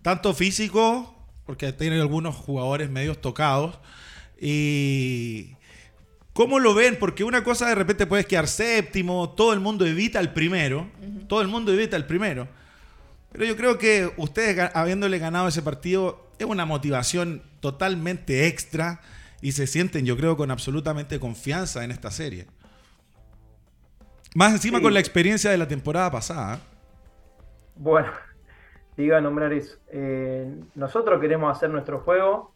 [0.03, 3.79] tanto físico, porque tiene algunos jugadores medios tocados,
[4.41, 5.57] y
[6.33, 6.97] ¿Cómo lo ven?
[6.99, 10.89] Porque una cosa de repente puedes quedar séptimo, todo el mundo evita el primero,
[11.29, 12.49] todo el mundo evita el primero.
[13.33, 19.01] Pero yo creo que ustedes habiéndole ganado ese partido es una motivación totalmente extra
[19.41, 22.47] y se sienten, yo creo, con absolutamente confianza en esta serie.
[24.35, 26.61] Más encima con la experiencia de la temporada pasada.
[27.75, 28.09] Bueno,
[28.95, 29.77] te iba a nombrar eso.
[29.93, 32.55] Eh, nosotros queremos hacer nuestro juego.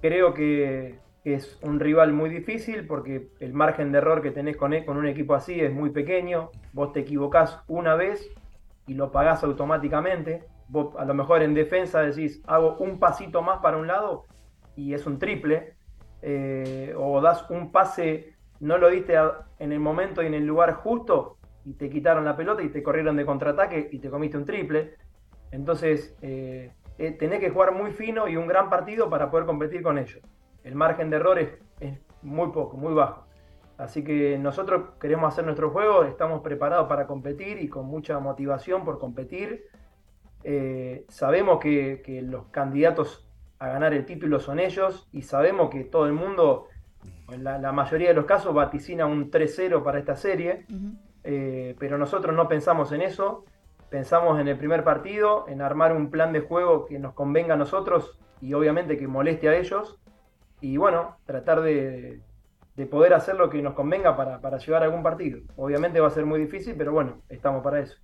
[0.00, 4.74] Creo que es un rival muy difícil porque el margen de error que tenés con,
[4.74, 6.50] un equipo así es muy pequeño.
[6.72, 8.30] Vos te equivocás una vez
[8.86, 10.44] y lo pagás automáticamente.
[10.68, 14.24] Vos a lo mejor en defensa decís, hago un pasito más para un lado
[14.76, 15.74] y es un triple.
[16.20, 19.14] Eh, o das un pase, no lo diste
[19.58, 22.82] en el momento y en el lugar justo y te quitaron la pelota y te
[22.82, 24.94] corrieron de contraataque y te comiste un triple.
[25.52, 29.82] Entonces, eh, eh, tenés que jugar muy fino y un gran partido para poder competir
[29.82, 30.20] con ellos
[30.64, 31.50] el margen de errores
[31.80, 33.24] es muy poco, muy bajo.
[33.76, 38.84] Así que nosotros queremos hacer nuestro juego, estamos preparados para competir y con mucha motivación
[38.84, 39.66] por competir.
[40.44, 43.26] Eh, sabemos que, los candidatos
[43.58, 46.68] a ganar el título son ellos y sabemos que todo el mundo,
[47.30, 50.66] en la, mayoría de los casos, vaticina un 3-0 para esta serie,
[51.24, 53.44] eh, pero nosotros no pensamos en eso,
[53.90, 57.56] pensamos en el primer partido, en armar un plan de juego que nos convenga a
[57.56, 59.98] nosotros y obviamente que moleste a ellos
[60.64, 62.20] y bueno, tratar de,
[62.90, 65.40] poder hacer lo que nos convenga para, para, llevar algún partido.
[65.56, 67.96] Obviamente va a ser muy difícil, pero bueno, estamos para eso.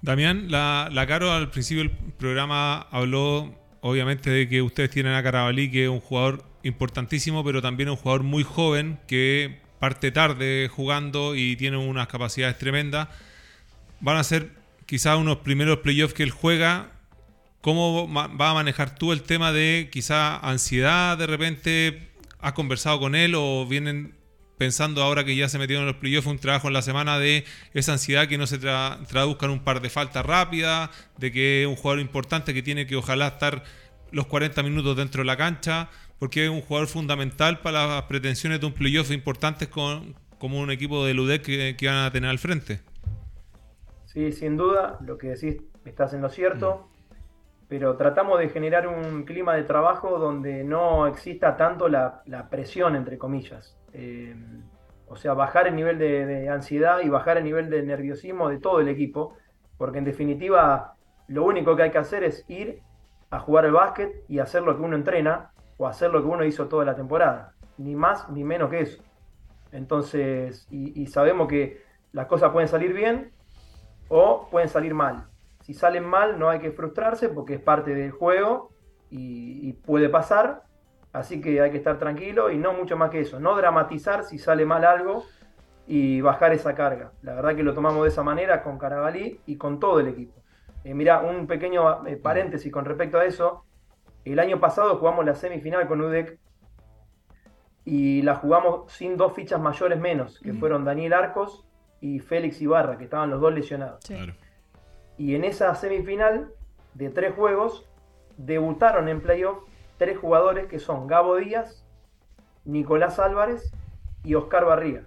[0.00, 5.22] Damián, la, la Caro al principio del programa habló obviamente de que ustedes tienen a
[5.22, 10.70] Carabalí, que es un jugador importantísimo, pero también un jugador muy joven que parte tarde
[10.74, 13.08] jugando y tiene unas capacidades tremendas.
[14.00, 14.52] Van a ser
[14.86, 16.86] quizás unos primeros playoffs que él juega
[17.60, 22.08] ¿Cómo va a manejar tú el tema de quizá ansiedad de repente?
[22.40, 24.14] ¿Has conversado con él o vienen
[24.58, 27.44] pensando ahora que ya se metieron en los playoffs un trabajo en la semana de
[27.74, 31.68] esa ansiedad que no se traduzca en un par de faltas rápidas, de que es
[31.68, 33.62] un jugador importante que tiene que ojalá estar
[34.10, 38.60] los 40 minutos dentro de la cancha, porque es un jugador fundamental para las pretensiones
[38.60, 42.30] de un playoff importantes con, como un equipo de LUDEC que, que, van a tener
[42.30, 42.80] al frente.
[44.06, 46.88] Sí, sin duda, lo que decís estás en lo cierto.
[46.94, 46.97] Mm
[47.68, 53.18] pero tratamos de generar un clima de trabajo donde no exista tanto la, presión, entre
[53.18, 53.76] comillas.
[53.92, 54.34] Eh,
[55.06, 58.80] o sea, bajar el nivel de, ansiedad y bajar el nivel de nerviosismo de todo
[58.80, 59.36] el equipo,
[59.76, 60.94] porque en definitiva
[61.28, 62.80] lo único que hay que hacer es ir
[63.30, 66.44] a jugar el básquet y hacer lo que uno entrena o hacer lo que uno
[66.44, 69.02] hizo toda la temporada, ni más ni menos que eso.
[69.72, 73.30] Entonces, y sabemos que las cosas pueden salir bien
[74.08, 75.26] o pueden salir mal
[75.68, 78.70] si salen mal no hay que frustrarse porque es parte del juego
[79.10, 80.62] y, puede pasar.
[81.12, 83.38] Así que hay que estar tranquilo y no mucho más que eso.
[83.38, 85.26] No dramatizar si sale mal algo
[85.86, 87.12] y bajar esa carga.
[87.20, 90.40] La verdad que lo tomamos de esa manera con Carabalí y con todo el equipo.
[90.84, 93.66] Eh, mira, un pequeño eh, paréntesis con respecto a eso.
[94.24, 96.38] El año pasado jugamos la semifinal con UDEC
[97.84, 101.66] y la jugamos sin dos fichas mayores menos, que fueron Daniel Arcos
[102.00, 104.02] y Félix Ibarra, que estaban los dos lesionados.
[104.06, 104.32] Claro.
[105.18, 106.52] Y en esa semifinal
[106.94, 107.86] de tres juegos
[108.36, 109.58] debutaron en playoff
[109.98, 111.84] tres jugadores que son Gabo Díaz,
[112.64, 113.72] Nicolás Álvarez
[114.24, 115.02] y Oscar Barriga.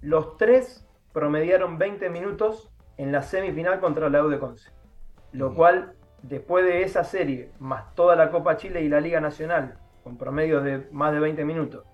[0.00, 4.70] Los tres promediaron 20 minutos en la semifinal contra la U de Conce.
[5.32, 9.78] Lo cual, después de esa serie, más toda la Copa Chile y la Liga Nacional,
[10.04, 11.84] con promedios de más de 20 minutos,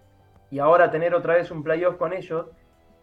[0.50, 2.46] y ahora tener otra vez un playoff con ellos,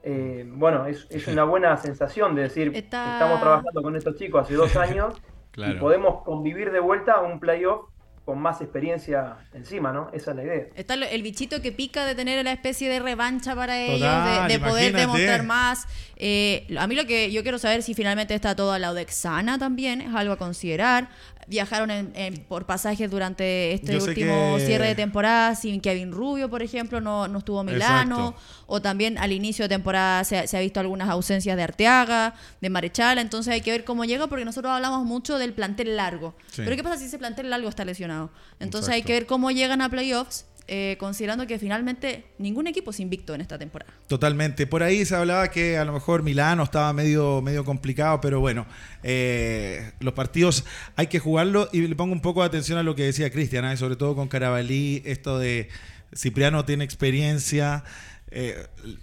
[0.03, 4.75] eh, bueno, es, una buena sensación de decir, estamos trabajando con estos chicos hace dos
[4.75, 5.15] años
[5.55, 7.89] y podemos convivir de vuelta a un playoff
[8.25, 10.09] con más experiencia encima, ¿no?
[10.13, 10.67] Esa es la idea.
[10.75, 14.93] Está el bichito que pica de tener la especie de revancha para ellos, de, poder
[14.93, 15.85] demostrar más.
[16.15, 19.99] Eh, a mí lo que yo quiero saber si finalmente está toda la Odexana también,
[19.99, 21.09] es algo a considerar
[21.47, 22.13] viajaron
[22.47, 27.39] por pasajes durante este último cierre de temporada sin Kevin Rubio, por ejemplo, no, no
[27.39, 28.35] estuvo Milano,
[28.67, 33.17] o también al inicio de temporada se, ha visto algunas ausencias de Arteaga, de Marechal,
[33.17, 36.35] entonces hay que ver cómo llega porque nosotros hablamos mucho del plantel largo.
[36.55, 38.29] Pero ¿qué pasa si ese plantel largo está lesionado?
[38.59, 43.01] Entonces hay que ver cómo llegan a playoffs eh, considerando que finalmente ningún equipo se
[43.01, 43.91] invicto en esta temporada.
[44.07, 44.65] Totalmente.
[44.65, 48.65] Por ahí se hablaba que a lo mejor Milano estaba medio, medio complicado, pero bueno,
[49.03, 50.63] eh, los partidos
[50.95, 53.65] hay que jugarlo y le pongo un poco de atención a lo que decía Cristian,
[53.65, 53.75] ¿eh?
[53.75, 55.67] sobre todo con Carabalí, esto de
[56.15, 57.83] Cipriano tiene experiencia.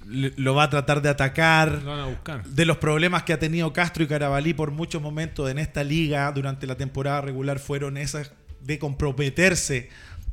[0.07, 1.83] lo va a tratar de atacar.
[2.47, 6.33] De los problemas que ha tenido Castro y Carabalí por muchos momentos en esta liga
[6.33, 8.33] durante la temporada regular fueron esas
[8.63, 9.91] de comprometerse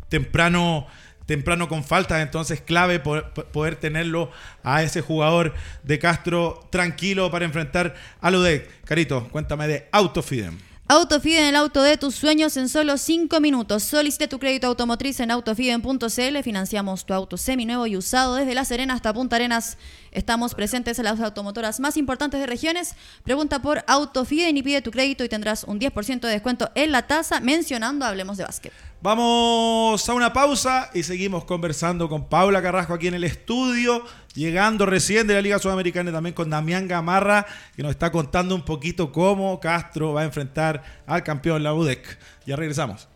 [0.10, 0.88] temprano
[1.28, 4.32] temprano con faltas, entonces clave poder tenerlo
[4.64, 5.54] a ese jugador
[5.84, 10.58] de Castro tranquilo para enfrentar a de Carito, cuéntame de Autofidem.
[10.90, 13.84] Autofiden el auto de tus sueños en solo 5 minutos.
[13.84, 16.44] Solicite tu crédito automotriz en autofiden.cl.
[16.44, 19.78] Financiamos tu auto seminuevo y usado desde La Serena hasta Punta Arenas.
[20.14, 22.96] Estamos presentes en las automotoras más importantes de regiones.
[23.26, 27.06] Pregunta por Autofiden y pide tu crédito y tendrás un 10% de descuento en la
[27.06, 28.72] tasa mencionando Hablemos de Básquet.
[29.00, 34.88] Vamos a una pausa y seguimos conversando con Paula Carrasco aquí en el estudio, llegando
[34.88, 37.46] recién de la Liga Sudamericana y también con Damián Gamarra,
[37.76, 42.18] que nos está contando un poquito cómo Castro va a enfrentar al campeón la UDEC.
[42.48, 43.08] Ya regresamos.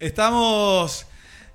[0.00, 1.04] Estamos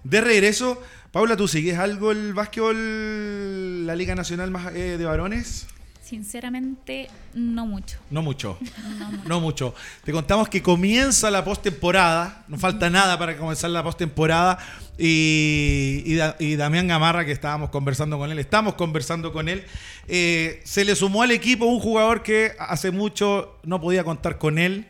[0.03, 0.79] de regreso.
[1.11, 5.65] Paula, ¿tú sigues algo el básquetbol, la Liga Nacional más, eh, de varones?
[6.03, 7.97] Sinceramente, no mucho.
[8.11, 8.59] No mucho.
[9.25, 9.73] No mucho.
[10.03, 12.45] Te contamos que comienza la postemporada.
[12.47, 14.59] No falta nada para comenzar la postemporada.
[14.99, 16.03] Y,
[16.37, 19.65] y, Damián Gamarra, que estábamos conversando con él, estamos conversando con él.
[20.07, 24.59] Eh, se le sumó al equipo un jugador que hace mucho no podía contar con
[24.59, 24.85] él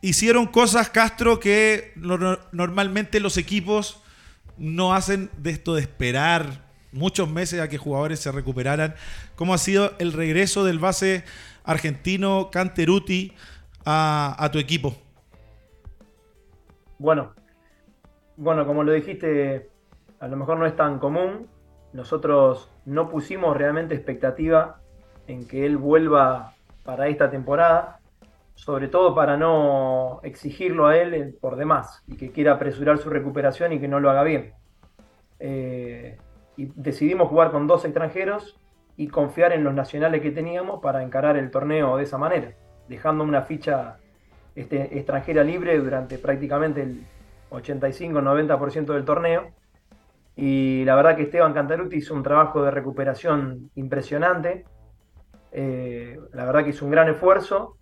[0.00, 1.92] hicieron cosas, Castro, que
[2.52, 4.02] normalmente los equipos
[4.56, 8.94] no hacen de esto de esperar muchos meses a que jugadores se recuperaran.
[9.36, 11.24] ¿Cómo ha sido el regreso del base
[11.64, 13.32] argentino Canteruti
[13.84, 14.94] a, tu equipo?
[16.98, 17.32] Bueno,
[18.36, 19.70] bueno, como lo dijiste,
[20.18, 21.46] a lo mejor no es tan común.
[21.92, 24.80] Nosotros no pusimos realmente expectativa
[25.26, 27.99] en que él vuelva para esta temporada
[28.60, 33.72] sobre todo para no exigirlo a él por demás y que quiera apresurar su recuperación
[33.72, 34.52] y que no lo haga bien.
[35.38, 36.18] Eh,
[36.58, 38.60] y decidimos jugar con dos extranjeros
[38.98, 42.52] y confiar en los nacionales que teníamos para encarar el torneo de esa manera,
[42.86, 43.96] dejando una ficha
[44.54, 47.06] este, extranjera libre durante prácticamente el
[47.48, 49.52] 85-90% del torneo.
[50.36, 54.66] Y la verdad que Esteban Cantaruti hizo un trabajo de recuperación impresionante.
[55.50, 57.78] Eh, la verdad que hizo un gran esfuerzo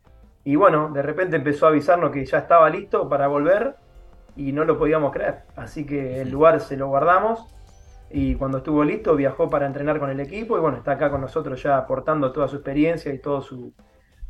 [0.48, 3.74] y bueno, de repente empezó a avisarnos que ya estaba listo para volver
[4.34, 5.42] y no lo podíamos creer.
[5.56, 7.54] Así que el lugar se lo guardamos
[8.08, 11.20] y cuando estuvo listo viajó para entrenar con el equipo y bueno, está acá con
[11.20, 13.74] nosotros ya aportando toda su experiencia y todo su,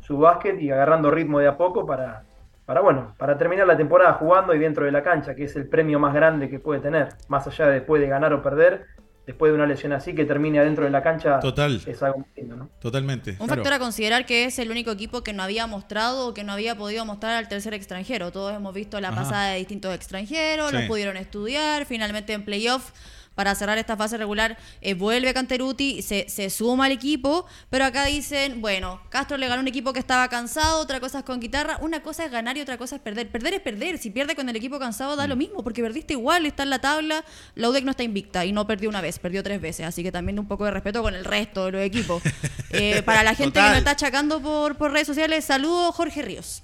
[0.01, 2.25] su básquet y agarrando ritmo de a poco para,
[2.65, 5.69] para, bueno, para terminar la temporada jugando y dentro de la cancha, que es el
[5.69, 8.87] premio más grande que puede tener, más allá de después de ganar o perder,
[9.29, 11.79] después de una lesión así que termine adentro de la cancha Total.
[11.85, 12.67] es algo muy lindo, ¿no?
[12.79, 13.35] Totalmente.
[13.37, 16.43] Un factor a considerar que es el único equipo que no había mostrado o que
[16.43, 18.31] no había podido mostrar al tercer extranjero.
[18.31, 22.89] Todos hemos visto la pasada de distintos extranjeros, los pudieron estudiar, finalmente en playoff
[23.35, 24.57] para cerrar esta fase regular.
[24.81, 29.61] Eh, vuelve Canteruti, se, se suma al equipo, pero acá dicen, bueno, Castro le ganó
[29.61, 32.61] un equipo que estaba cansado, otra cosa es con guitarra, una cosa es ganar y
[32.61, 33.29] otra cosa es perder.
[33.29, 35.39] Perder es perder, si pierde con el equipo cansado da lo Mm.
[35.39, 37.23] mismo, porque perdiste igual, está en la tabla,
[37.55, 40.11] la UDEC no está invicta y no perdió una vez, perdió tres veces, así que
[40.11, 42.21] también un poco de respeto con el resto de los equipos.
[42.71, 46.61] Eh, para la gente que nos está achacando por, por redes sociales, saludo Jorge Ríos.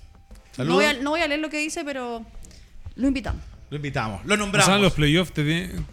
[0.52, 0.76] No Saludos.
[0.76, 2.24] voy, a, no voy a leer lo que dice, pero
[2.96, 3.42] lo invitamos.
[3.72, 4.66] Lo invitamos, lo O nombramos.
[4.68, 5.86] sea, en los playoffs te tienen-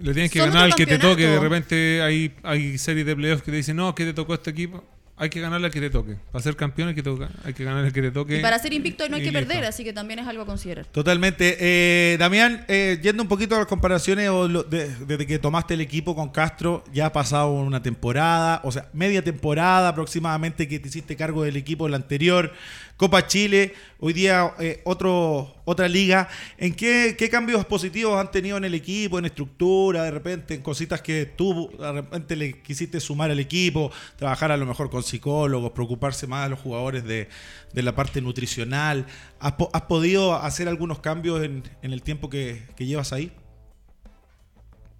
[0.00, 1.26] le tienes que ganar al que te toque.
[1.26, 4.50] De repente hay, hay series de playoffs que te dicen, no, que te tocó este
[4.50, 4.84] equipo.
[5.18, 6.16] Hay que ganarle al que te toque.
[6.30, 8.36] Para ser campeón hay que, toca- hay que ganar al que te toque.
[8.38, 10.84] Y para ser invicto no hay que perder, así que también es algo a considerar.
[10.92, 11.56] Totalmente.
[11.58, 15.72] Eh, Damián, eh, yendo un poquito a las comparaciones, o lo- de- desde que tomaste
[15.72, 20.78] el equipo con Castro, ya ha pasado una temporada, o sea, media temporada aproximadamente que
[20.80, 22.52] te hiciste cargo del equipo la anterior,
[22.96, 26.28] Copa Chile, hoy día eh, otra liga.
[26.56, 31.02] ¿En qué, cambios positivos han tenido en el equipo, en estructura, de repente, en cositas
[31.02, 35.72] que tú de repente le quisiste sumar al equipo, trabajar a lo mejor con psicólogos,
[35.72, 37.28] preocuparse más de los jugadores de,
[37.74, 39.04] de la parte nutricional?
[39.40, 43.30] ¿Has, po- has podido hacer algunos cambios en, en el tiempo que, llevas ahí?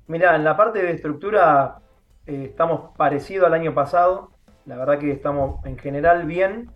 [0.07, 1.78] Mirá, en la parte de estructura
[2.26, 4.30] eh, estamos parecido al año pasado.
[4.66, 6.76] La verdad que estamos en general bien.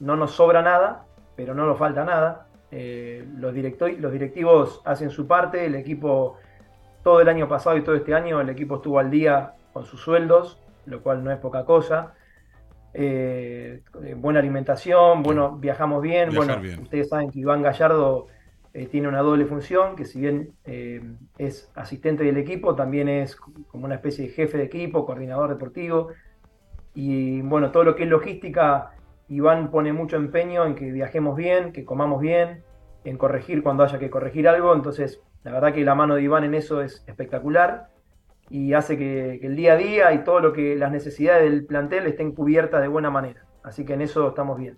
[0.00, 1.04] No nos sobra nada,
[1.36, 2.46] pero no nos falta nada.
[2.72, 5.66] Eh, los, los directivos hacen su parte.
[5.66, 6.36] El equipo,
[7.04, 10.00] todo el año pasado y todo este año, el equipo estuvo al día con sus
[10.00, 12.14] sueldos, lo cual no es poca cosa.
[12.92, 16.30] Eh, eh, buena alimentación, bueno, viajamos bien.
[16.30, 16.80] Viajar bueno, bien.
[16.80, 18.26] ustedes saben que Iván Gallardo
[18.72, 21.02] eh, tiene una doble función, que si bien eh,
[21.38, 26.08] es asistente del equipo, también es como una especie de jefe de equipo, coordinador deportivo.
[26.94, 28.92] Y bueno, todo lo que es logística,
[29.30, 32.62] Iván pone mucho empeño en que viajemos bien, que comamos bien,
[33.04, 34.74] en corregir cuando haya que corregir algo.
[34.74, 37.88] Entonces, la verdad que la mano de Iván en eso es espectacular
[38.50, 41.64] y hace que, que el día a día y todo lo que las necesidades del
[41.64, 43.44] plantel estén cubiertas de buena manera.
[43.62, 44.76] Así que en eso estamos bien.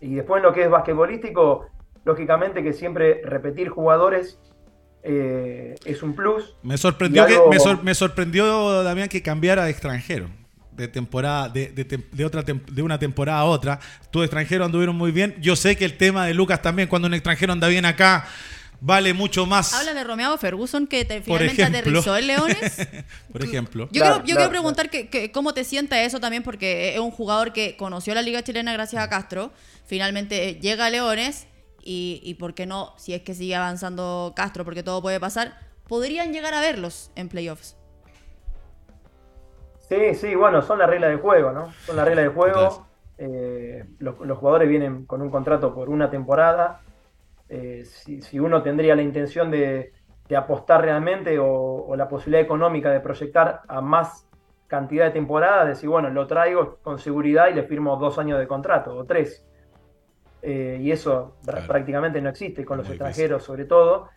[0.00, 1.66] Y después en lo que es basquetbolístico,
[2.04, 4.40] lógicamente que siempre repetir jugadores
[5.02, 6.56] eh, es un plus.
[6.62, 10.26] Me sorprendió, algo- que, me, sor- me sorprendió, Damián, que cambiara de extranjero.
[10.78, 13.78] De temporada, de, de tem- de otra tem- de una temporada a otra.
[14.10, 15.36] Tus extranjeros anduvieron muy bien.
[15.40, 18.26] Yo sé que el tema de Lucas también, cuando un extranjero anda bien acá,
[18.80, 19.74] vale mucho más.
[19.74, 21.78] Habla de Romeo Ferguson que te, finalmente ejemplo.
[22.00, 22.88] aterrizó en Leones.
[23.32, 23.88] Por ejemplo.
[23.90, 26.94] Yo, Claro, quiero, yo claro, quiero preguntar que, que cómo te sienta eso también, porque
[26.94, 29.52] es un jugador que conoció la Liga Chilena gracias a Castro.
[29.86, 31.48] Finalmente eh, llega a Leones
[31.82, 35.58] y, y por qué no, si es que sigue avanzando Castro, porque todo puede pasar,
[35.88, 37.74] podrían llegar a verlos en playoffs.
[39.88, 41.72] Sí, sí, bueno, son las reglas de juego, ¿no?
[41.72, 42.52] Son las reglas de Total.
[42.52, 42.86] juego.
[43.16, 46.80] Eh, los, los jugadores vienen con un contrato por una temporada.
[47.48, 49.92] Eh, si, si uno tendría la intención de,
[50.28, 51.46] de apostar realmente o,
[51.86, 54.26] o la posibilidad económica de proyectar a más
[54.66, 58.46] cantidad de temporadas, decir, bueno, lo traigo con seguridad y le firmo dos años de
[58.46, 59.44] contrato o tres.
[60.42, 61.66] Eh, y eso Claro.
[61.66, 64.10] prácticamente no existe con los extranjeros, sobre todo.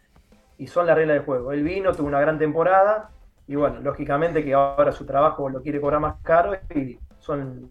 [0.58, 1.54] Y son las reglas del juego.
[1.54, 3.10] Él vino, tuvo una gran temporada.
[3.48, 7.70] Y bueno, lógicamente que ahora su trabajo lo quiere cobrar más caro y son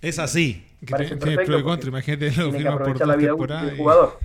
[0.00, 0.64] Es así.
[0.84, 0.94] Que
[1.46, 1.88] pro y contra.
[1.88, 3.66] Imagínate, lo firman por dos la vida útil temporadas.
[3.66, 4.18] del y- jugador.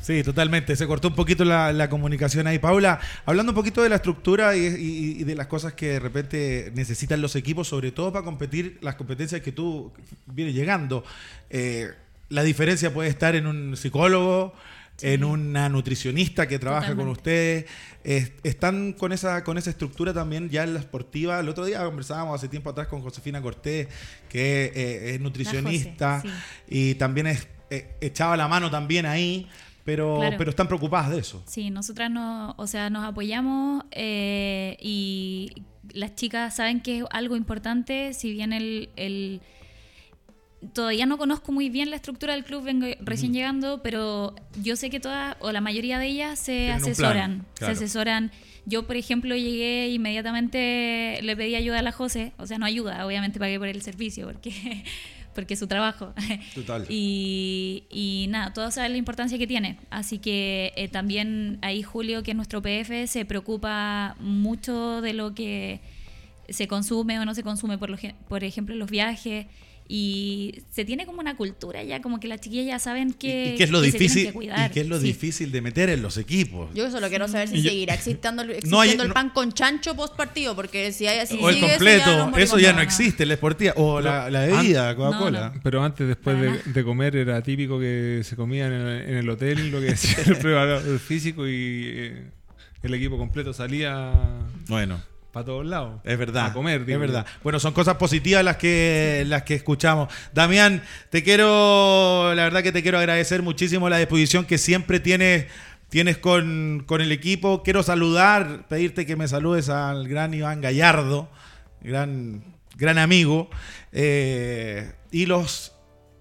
[0.00, 0.76] Sí, totalmente.
[0.76, 2.58] Se cortó un poquito la, la comunicación ahí.
[2.58, 6.00] Paula, hablando un poquito de la estructura y, y- y de las cosas que de
[6.00, 9.92] repente necesitan los equipos, sobre todo para competir las competencias que tú
[10.26, 11.04] vienes llegando.
[11.48, 11.88] Eh,
[12.28, 14.52] la diferencia puede estar en un psicólogo,
[15.02, 17.66] en una nutricionista que trabaja con ustedes.
[18.04, 21.40] Es- están con esa, con esa estructura también ya en la esportiva.
[21.40, 23.88] El otro día conversábamos hace tiempo atrás con Josefina Cortés,
[24.28, 26.28] que eh, es nutricionista sí.
[26.68, 29.48] y también es, eh, echaba la mano también ahí,
[29.84, 30.36] pero, Claro.
[30.38, 31.42] pero están preocupadas de eso.
[31.46, 37.36] Sí, nosotras no, o sea, nos apoyamos eh, y las chicas saben que es algo
[37.36, 39.40] importante, si bien el, el-
[40.72, 44.90] todavía no conozco muy bien la estructura del club, vengo recién llegando, pero yo sé
[44.90, 47.74] que todas o la mayoría de ellas se plan, asesoran, claro.
[47.74, 48.32] se asesoran.
[48.66, 53.06] Yo, por ejemplo, llegué inmediatamente le pedí ayuda a la José, o sea, no ayuda,
[53.06, 54.84] obviamente pagué por el servicio porque
[55.34, 56.14] porque es su trabajo.
[56.54, 56.86] Total.
[56.94, 59.78] Y, y nada, todos saben la importancia que tiene.
[59.90, 65.34] Así que eh, también ahí Julio, que es nuestro PF, se preocupa mucho de lo
[65.34, 65.80] que
[66.48, 67.96] se consume o no se consume, por, lo
[68.28, 69.46] por ejemplo, los viajes.
[69.86, 73.54] Y se tiene como una cultura ya, como que las chiquillas ya saben que, ¿Y,
[73.54, 74.26] y qué es lo que se tienen difícil?
[74.28, 74.70] que cuidar.
[74.70, 75.06] ¿Y qué es lo Sí.
[75.08, 76.70] difícil de meter en los equipos?
[76.74, 79.28] Yo solo quiero saber si Y yo- seguirá existiendo, el- No hay- el no- pan
[79.30, 82.72] con chancho post partido, porque si hay así o el eso completo, ya eso ya
[82.72, 83.74] no existe, la esportiva.
[83.76, 85.52] O la, la bebida, Coca-Cola.
[85.54, 85.60] no.
[85.62, 89.70] Pero antes, después de comer, era típico que se comía en el, en el hotel,
[89.70, 91.52] lo que decía el preparador físico y,
[91.86, 92.22] eh,
[92.82, 94.12] el equipo completo salía
[94.68, 95.00] Bueno.
[95.34, 96.00] Para todos lados.
[96.04, 96.46] Es verdad.
[96.46, 97.00] A comer, es digo yo.
[97.00, 97.26] verdad.
[97.42, 100.08] Bueno, son cosas positivas las que, las que escuchamos.
[100.32, 100.80] Damián,
[101.10, 105.46] te quiero, la verdad que te quiero agradecer muchísimo la disposición que siempre tienes,
[105.88, 107.64] tienes con, con el equipo.
[107.64, 111.28] Quiero saludar, pedirte que me saludes al gran Iván Gallardo,
[111.80, 112.44] gran,
[112.76, 113.50] gran amigo.
[113.90, 115.74] Eh, y los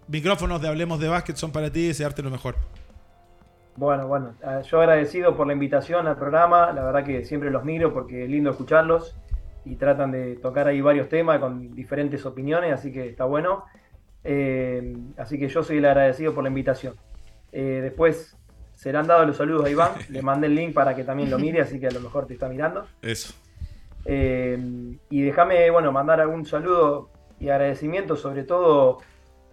[0.07, 2.72] micrófonos de Hablemos de Básquet son para ti y desearte lo mejor.
[3.75, 7.63] Bueno, bueno, eh, yo agradecido por la invitación al programa, la verdad que siempre los
[7.63, 9.15] miro porque es lindo escucharlos
[9.65, 13.65] y tratan de tocar ahí varios temas con diferentes opiniones, así que está bueno.
[14.23, 16.95] Eh, así que yo soy el agradecido por la invitación.
[17.51, 18.35] Eh, después
[18.75, 21.61] serán dados los saludos a Iván, le mandé el link para que también lo mire,
[21.61, 22.85] así que a lo mejor te está mirando.
[23.01, 23.33] Eso.
[24.05, 27.09] Eh, y déjame, bueno, mandar algún saludo
[27.39, 28.99] y agradecimiento sobre todo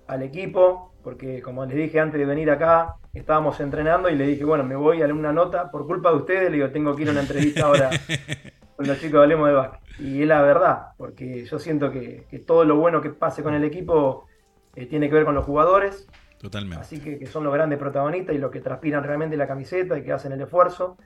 [0.06, 4.44] al equipo, porque como les dije antes de venir acá, estábamos entrenando y le dije,
[4.44, 7.08] bueno, me voy a una nota, por culpa de ustedes, le digo, tengo que ir
[7.08, 7.90] a una entrevista ahora
[8.76, 9.80] con los chicos de Hablemos de Básquet.
[9.98, 13.54] Y es la verdad, porque yo siento que, que todo lo bueno que pase con
[13.54, 14.26] el equipo
[14.74, 16.08] eh, tiene que ver con los jugadores,
[16.40, 16.80] Totalmente.
[16.80, 20.02] Así que, que son los grandes protagonistas y los que transpiran realmente la camiseta y
[20.02, 20.96] que hacen el esfuerzo.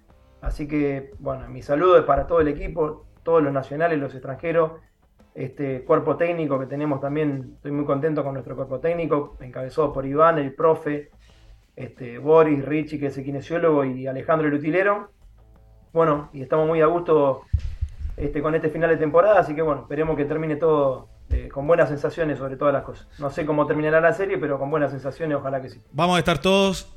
[0.41, 4.73] Así que, bueno, mi saludo es para todo el equipo, todos los nacionales, los extranjeros,
[5.35, 10.07] este cuerpo técnico que tenemos también, estoy muy contento con nuestro cuerpo técnico, encabezado por
[10.07, 11.11] Iván, el profe,
[11.77, 15.11] este, Boris, Richie, que es el kinesiólogo, y Alejandro el utilero.
[15.93, 17.43] Bueno, y estamos muy a gusto
[18.17, 21.67] este, con este final de temporada, así que bueno, esperemos que termine todo eh, con
[21.67, 23.09] buenas sensaciones sobre todas las cosas.
[23.19, 25.81] No sé cómo terminará la serie, pero con buenas sensaciones, ojalá que sí.
[25.93, 26.93] Vamos a estar todos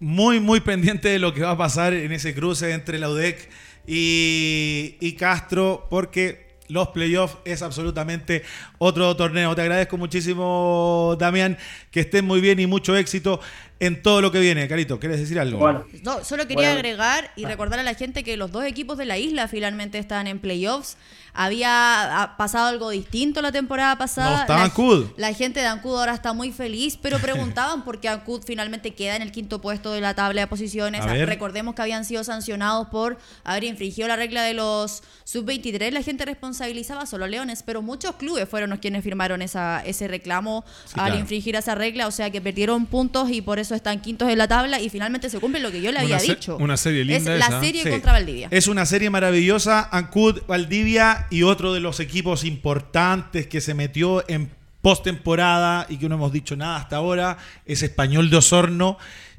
[0.00, 3.48] muy, muy pendientes de lo que va a pasar en ese cruce entre la UDEC
[3.86, 8.42] y, y Castro, porque los playoffs es absolutamente
[8.78, 9.54] otro torneo.
[9.54, 11.56] Te agradezco muchísimo, Damián,
[11.90, 13.40] que estén muy bien y mucho éxito
[13.80, 14.66] en todo lo que viene.
[14.68, 15.58] Carito, ¿quieres decir algo?
[15.58, 16.74] Bueno, No, solo quería Bueno.
[16.78, 17.48] agregar y Ah.
[17.48, 20.96] recordar a la gente que los dos equipos de la isla finalmente están en playoffs.
[21.34, 24.30] Había ha pasado algo distinto la temporada pasada.
[24.30, 25.06] No está Ancud.
[25.16, 27.18] La gente de Ancud ahora está muy feliz, pero
[27.54, 31.02] preguntaban por qué Ancud finalmente queda en el quinto puesto de la tabla de posiciones.
[31.02, 31.28] A ver.
[31.28, 35.92] Recordemos que habían sido sancionados por haber infringido la regla de los sub-23.
[35.92, 40.08] La gente responsabilizaba solo a Leones, pero muchos clubes fueron los quienes firmaron esa, ese
[40.08, 41.20] reclamo Sí, al claro.
[41.20, 42.08] infringir esa regla.
[42.08, 45.28] O sea que perdieron puntos y por eso están quintos en la tabla y finalmente
[45.30, 46.56] se cumple lo que yo le Una había se- dicho.
[46.58, 47.90] una serie linda Es la serie Sí.
[47.90, 48.48] contra Valdivia.
[48.50, 49.88] Es una serie maravillosa.
[49.92, 54.50] Ancud, Valdivia y otro de los equipos importantes que se metió en
[54.82, 58.96] postemporada y que no hemos dicho nada hasta ahora es Español de Osorno,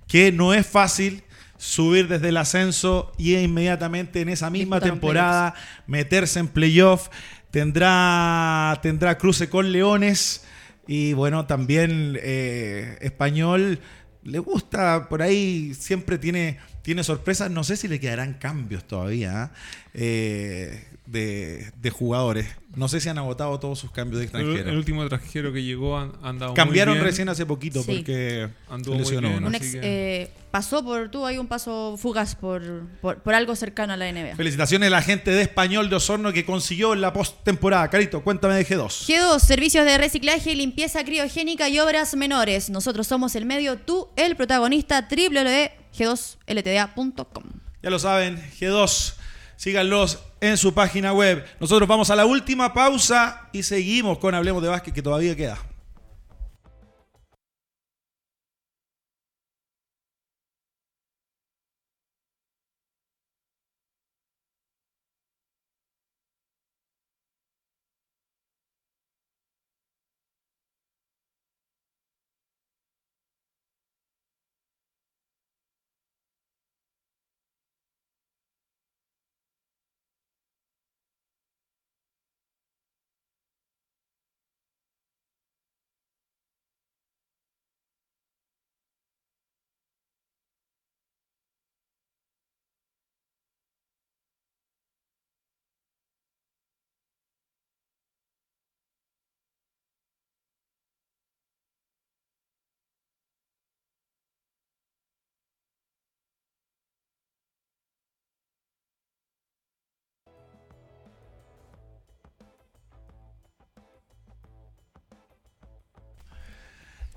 [0.08, 1.24] que no es fácil
[1.58, 5.54] subir desde el ascenso y inmediatamente en esa misma temporada
[5.88, 7.10] meterse en playoff.
[7.52, 10.44] Tendrá, tendrá cruce con Leones
[10.88, 13.80] y bueno, también eh, Español
[14.24, 17.50] le gusta, por ahí siempre tiene, tiene sorpresas.
[17.50, 19.52] No sé si le quedarán cambios todavía ¿ah?
[19.94, 22.48] Eh, de, de jugadores.
[22.76, 24.68] No sé si han agotado todos sus cambios de extranjeros.
[24.68, 27.06] el último extranjero que llegó han, han dado muy Cambiaron bien.
[27.06, 27.94] recién hace poquito Sí.
[27.96, 29.44] porque Anduvo se muy lesionó bien.
[29.46, 29.58] uno.
[29.58, 32.62] Ex- que- eh, pasó por, tuvo ahí un paso fugaz por,
[33.02, 34.36] por, por algo cercano a la NBA.
[34.36, 37.90] Felicitaciones a la gente de Español de Osorno que consiguió en la postemporada.
[37.90, 39.08] Carito, cuéntame de G2.
[39.08, 42.70] G2, servicios de reciclaje, limpieza criogénica y obras menores.
[42.70, 47.44] Nosotros somos el medio, tú el protagonista, www.g2ltda.com.
[47.82, 49.14] Ya lo saben, G2,
[49.56, 51.46] síganlos en su página web.
[51.60, 55.58] Nosotros vamos a la última pausa y seguimos con Hablemos de Básquet que todavía queda.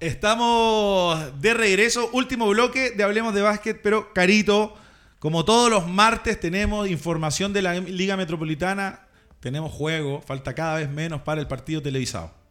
[0.03, 4.75] Estamos de regreso, último bloque de Hablemos de Básquet, pero Carito,
[5.21, 9.07] como todos los martes tenemos información de la Liga Metropolitana,
[9.39, 12.41] tenemos juego, falta cada vez menos para el partido televisado.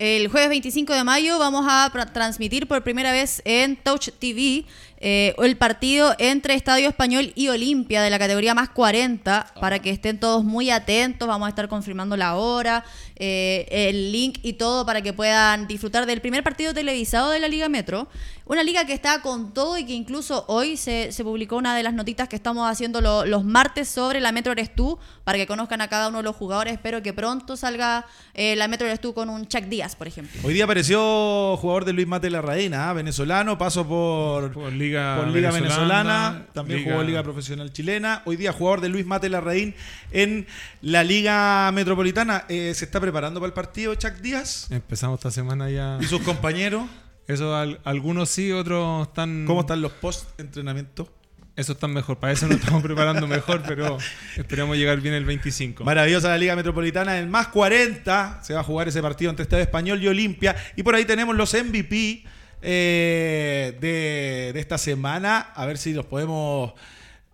[0.00, 4.66] El jueves 25 de mayo vamos a transmitir por primera vez en Touch TV
[4.98, 9.90] eh, el partido entre Estadio Español y Olimpia de la categoría más 40 para que
[9.90, 11.28] estén todos muy atentos.
[11.28, 12.84] Vamos a estar confirmando la hora,
[13.14, 17.46] eh, el link y todo para que puedan disfrutar del primer partido televisado de la
[17.46, 18.08] Liga Metro.
[18.46, 21.94] Una liga que está con todo y que incluso hoy se, publicó una de las
[21.94, 25.88] notitas que estamos haciendo los martes sobre la Metro Eres Tú, para que conozcan a
[25.88, 26.74] cada uno de los jugadores.
[26.74, 30.38] Espero que pronto salga eh, la Metro Eres Tú con un Chuck Díaz, por ejemplo.
[30.44, 32.92] Hoy día apareció jugador de Luis Mate La Reina, ¿ah?
[32.92, 38.20] venezolano, paso por, por Liga, Venezolana, también jugó Liga Profesional Chilena.
[38.26, 39.74] Hoy día jugador de Luis Mate Larraín
[40.10, 40.46] en
[40.82, 42.44] la Liga Metropolitana.
[42.50, 44.70] Eh, ¿Se está preparando para el partido Chuck Díaz?
[44.70, 45.96] Empezamos esta semana ya.
[45.98, 46.84] ¿Y sus compañeros?
[47.26, 47.54] Eso,
[47.84, 49.44] algunos sí, otros están.
[49.46, 51.08] ¿Cómo están los post-entrenamiento?
[51.56, 53.96] Eso está mejor, para eso nos estamos preparando mejor, pero
[54.36, 55.84] esperamos llegar bien el 25.
[55.84, 59.62] Maravillosa la Liga Metropolitana, en más 40 se va a jugar ese partido entre Estadio
[59.62, 60.56] Español y Olimpia.
[60.74, 62.24] Y por ahí tenemos los MVP
[62.60, 66.72] eh, de, de, esta semana, a ver si los podemos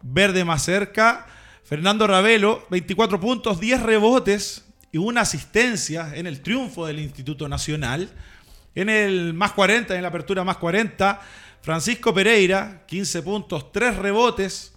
[0.02, 1.26] ver de más cerca.
[1.64, 8.10] Fernando Ravelo, 24 puntos, 10 rebotes y una asistencia en el triunfo del Instituto Nacional.
[8.74, 11.20] En el más 40, en la apertura más 40,
[11.62, 14.72] Francisco Pereira, 15 puntos, 3 rebotes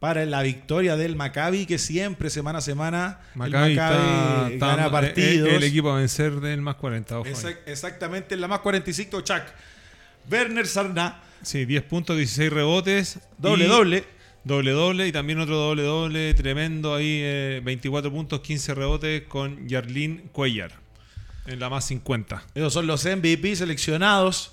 [0.00, 5.48] para la victoria del Maccabi, que siempre, semana a semana, Maccabi, gana partidos.
[5.48, 7.22] El, equipo a vencer del más 40.
[7.66, 9.42] exactamente, en la más 45, Chuck.
[10.30, 11.22] Werner Sarna.
[11.42, 13.18] Sí, 10 puntos, 16 rebotes.
[13.38, 14.04] Doble, doble.
[14.44, 15.06] Doble, doble.
[15.06, 16.32] Y también otro doble, doble.
[16.34, 17.60] Tremendo ahí.
[17.62, 20.83] 24 eh, puntos, 15 rebotes con Yarlín Cuellar
[21.46, 22.42] en la más 50.
[22.54, 24.52] Esos son los MVP seleccionados.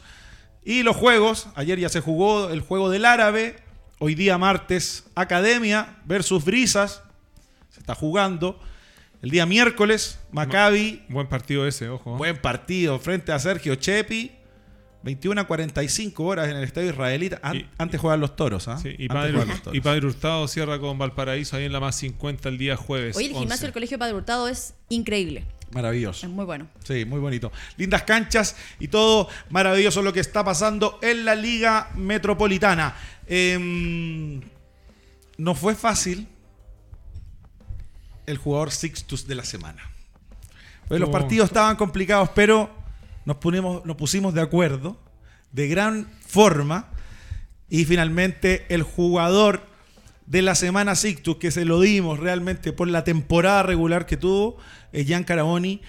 [0.63, 3.57] Y los juegos, ayer ya se jugó el juego del árabe,
[3.99, 7.01] hoy día martes Academia versus Brisas,
[7.69, 8.59] se está jugando.
[9.21, 11.03] El día miércoles, Maccabi.
[11.09, 12.17] Buen partido ese, ojo.
[12.17, 14.31] Buen partido frente a Sergio Chepi.
[15.03, 17.41] 21 a 45 horas en el estadio israelita.
[17.77, 18.67] antes juegan los toros.
[18.67, 18.79] ¿ah?
[18.83, 23.15] y, Padre, Hurtado cierra con Valparaíso ahí en la más 50 el día jueves.
[23.15, 25.45] Hoy el gimnasio del Colegio Padre Hurtado es increíble.
[25.72, 26.26] Maravilloso.
[26.26, 26.67] Es muy bueno.
[26.84, 27.51] Sí, muy bonito.
[27.78, 32.95] Lindas canchas y todo maravilloso lo que está pasando en la Liga Metropolitana.
[33.28, 34.41] Em,
[35.38, 36.28] no fue fácil
[38.26, 39.89] el jugador Sixtus de la semana.
[40.88, 42.69] Pues los partidos estaban complicados, pero
[43.24, 43.38] nos,
[43.86, 44.99] nos pusimos de acuerdo
[45.53, 46.89] de gran forma
[47.69, 49.70] y finalmente el jugador
[50.32, 54.55] de la semana Sixtus, que se lo dimos realmente por la temporada regular que tuvo,
[54.93, 55.82] es Gian Caraboni,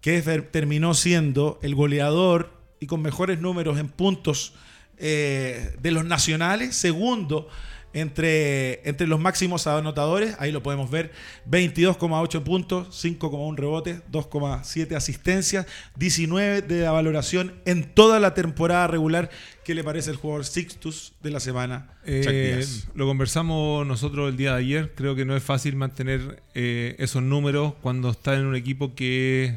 [0.00, 4.54] que terminó siendo el goleador y con mejores números en puntos
[4.96, 7.50] eh, de los nacionales, segundo
[7.92, 11.12] entre, entre los máximos anotadores, ahí lo podemos ver,
[11.50, 15.66] 22,8 puntos, 5,1 rebotes, 2,7 asistencias,
[15.96, 19.30] 19 de la valoración en toda la temporada regular.
[19.64, 21.90] ¿Qué le parece el jugador Sixtus de la semana?
[22.04, 22.64] Eh,
[22.94, 27.22] lo conversamos nosotros el día de ayer, creo que no es fácil mantener eh, esos
[27.22, 29.56] números cuando está en un equipo que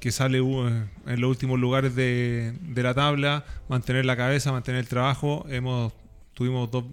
[0.00, 0.66] que sale uh,
[1.06, 5.44] en los últimos lugares de, de, la tabla, mantener la cabeza, mantener el trabajo.
[5.50, 5.92] Hemos
[6.40, 6.84] tuvimos dos,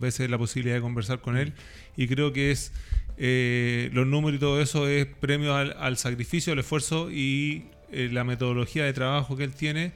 [0.00, 1.52] veces la posibilidad de conversar con él
[1.94, 2.72] y creo que es
[3.18, 8.24] eh, los números y todo eso es premio al, sacrificio, al esfuerzo y eh, la
[8.24, 9.92] metodología de trabajo que él tiene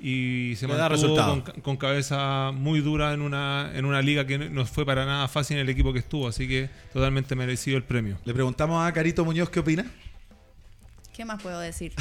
[0.00, 4.64] y se mantuvo con, con, cabeza muy dura en una, en una liga que no
[4.64, 8.16] fue para nada fácil en el equipo que estuvo, así que totalmente merecido el premio.
[8.24, 9.90] Le preguntamos a Carito Muñoz qué opina.
[11.16, 11.94] ¿Qué más puedo decir?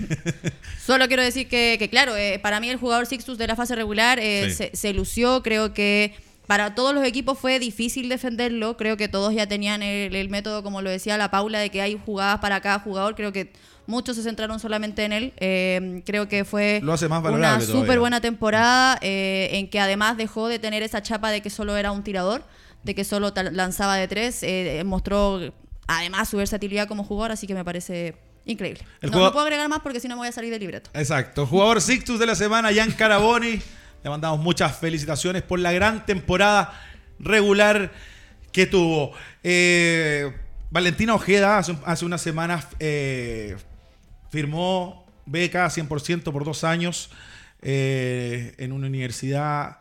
[0.82, 4.18] Solo quiero decir que, claro, eh, para mí el jugador Sixtus de la fase regular
[4.18, 5.42] eh, se, lució.
[5.42, 6.14] Creo que
[6.46, 8.78] para todos los equipos fue difícil defenderlo.
[8.78, 12.00] Creo que todos ya tenían el, método, como lo decía la Paula, de que hay
[12.02, 13.14] jugadas para cada jugador.
[13.16, 13.52] Creo que
[13.86, 15.34] muchos se centraron solamente en él.
[15.36, 21.02] Eh, creo que fue una súper buena temporada en que además dejó de tener esa
[21.02, 22.44] chapa de que solo era un tirador,
[22.82, 24.42] de que solo lanzaba de tres.
[24.86, 25.52] mostró
[25.86, 28.14] además su versatilidad como jugador, así que me parece
[28.48, 28.82] Increíble.
[29.02, 30.88] no, puedo agregar más porque si no me voy a salir del libreto.
[30.94, 31.46] Exacto.
[31.46, 33.60] Jugador Sixtus de la semana, Jan Caraboni.
[34.02, 36.72] Le mandamos muchas felicitaciones por la gran temporada
[37.18, 37.92] regular
[38.50, 39.12] que tuvo.
[39.42, 40.32] Eh,
[40.70, 43.56] Valentina Ojeda hace, unas semanas eh,
[44.30, 47.10] firmó beca 100% por dos años
[47.60, 49.80] eh, en una universidad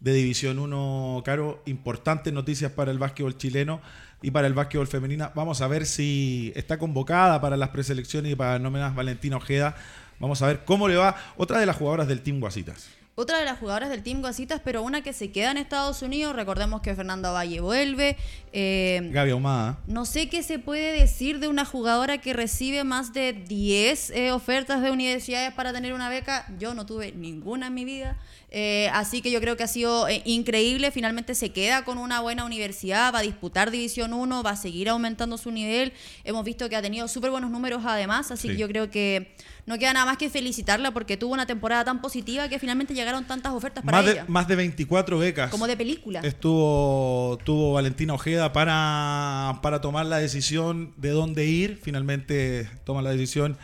[0.00, 1.62] de División 1, Caro.
[1.64, 3.80] Importantes noticias para el básquetbol chileno
[4.22, 5.32] y para el básquetbol femenina.
[5.34, 9.76] Vamos a ver si está convocada para las preselecciones y para nóminas Valentina Ojeda.
[10.18, 13.01] Vamos a ver cómo le va otra de las jugadoras del Team Guasitas.
[13.14, 16.34] Otra de las jugadoras del Team Guasitas, pero una que se queda en Estados Unidos.
[16.34, 18.16] Recordemos que Fernanda Valle vuelve.
[18.54, 19.78] Eh, Gaby Ahumada.
[19.86, 24.32] No sé qué se puede decir de una jugadora que recibe más de 10 eh,
[24.32, 26.46] ofertas de universidades para tener una beca.
[26.58, 28.18] Yo no tuve ninguna en mi vida.
[28.54, 30.90] Eh, así que yo creo que ha sido eh, increíble.
[30.90, 34.90] Finalmente se queda con una buena universidad, va a disputar División 1, va a seguir
[34.90, 35.94] aumentando su nivel.
[36.24, 39.34] Hemos visto que ha tenido súper buenos números además, así que yo creo que
[39.64, 43.24] no queda nada más que felicitarla porque tuvo una temporada tan positiva que finalmente llegaron
[43.24, 44.24] tantas ofertas para más ella.
[44.28, 45.50] Más de 24 becas.
[45.50, 46.20] Como de película.
[46.20, 51.78] Estuvo tuvo Valentina Ojeda para, para tomar la decisión de dónde ir.
[51.82, 53.58] Finalmente toma la decisión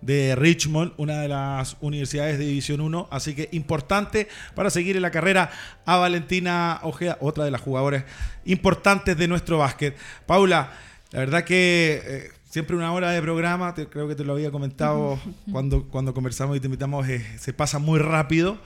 [0.00, 3.08] de Richmond, una de las universidades de División 1.
[3.10, 5.50] Así que importante para seguir en la carrera
[5.86, 8.04] a Valentina Ojeda, otra de las jugadoras
[8.44, 9.96] importantes de nuestro básquet.
[10.26, 10.72] Paula,
[11.10, 15.18] la verdad que eh, siempre una hora de programa, creo que te lo había comentado
[15.50, 18.60] cuando, cuando conversamos y te invitamos, eh, se pasa muy rápido.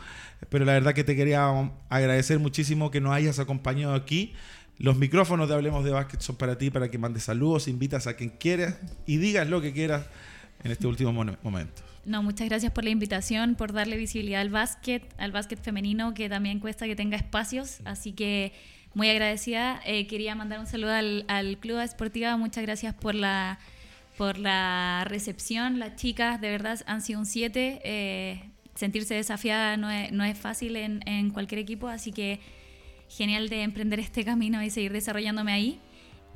[0.51, 1.49] Pero la verdad que te quería
[1.89, 4.34] agradecer muchísimo que nos hayas acompañado aquí.
[4.76, 8.14] Los micrófonos de Hablemos de Básquet son para ti, para que mandes saludos, invitas a
[8.14, 10.05] quien quieras y digas lo que quieras
[10.64, 11.82] en este último momento.
[12.05, 16.28] No, muchas gracias por la invitación, por darle visibilidad al básquet, al básquet femenino, que
[16.28, 17.78] también cuesta que tenga espacios.
[17.86, 18.53] Así que
[18.93, 19.80] muy agradecida.
[19.86, 22.36] Eh, quería mandar un saludo al, al Club Esportiva.
[22.36, 23.59] Muchas gracias por la,
[24.19, 25.79] por la recepción.
[25.79, 27.81] Las chicas, de verdad, han sido un 7.
[27.83, 32.41] Eh, sentirse desafiada no es, no es fácil en, en cualquier equipo, así que
[33.09, 35.81] genial de emprender este camino y seguir desarrollándome ahí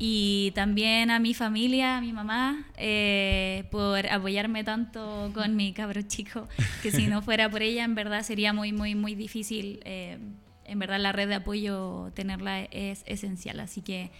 [0.04, 6.02] y también a mi familia, a mi mamá, eh, por apoyarme tanto con mi cabro
[6.02, 6.48] chico,
[6.82, 9.80] que si no fuera por ella, en verdad sería muy, muy, muy difícil.
[9.84, 10.18] Eh,
[10.64, 13.60] en verdad la red de apoyo, tenerla es esencial.
[13.60, 14.10] Así que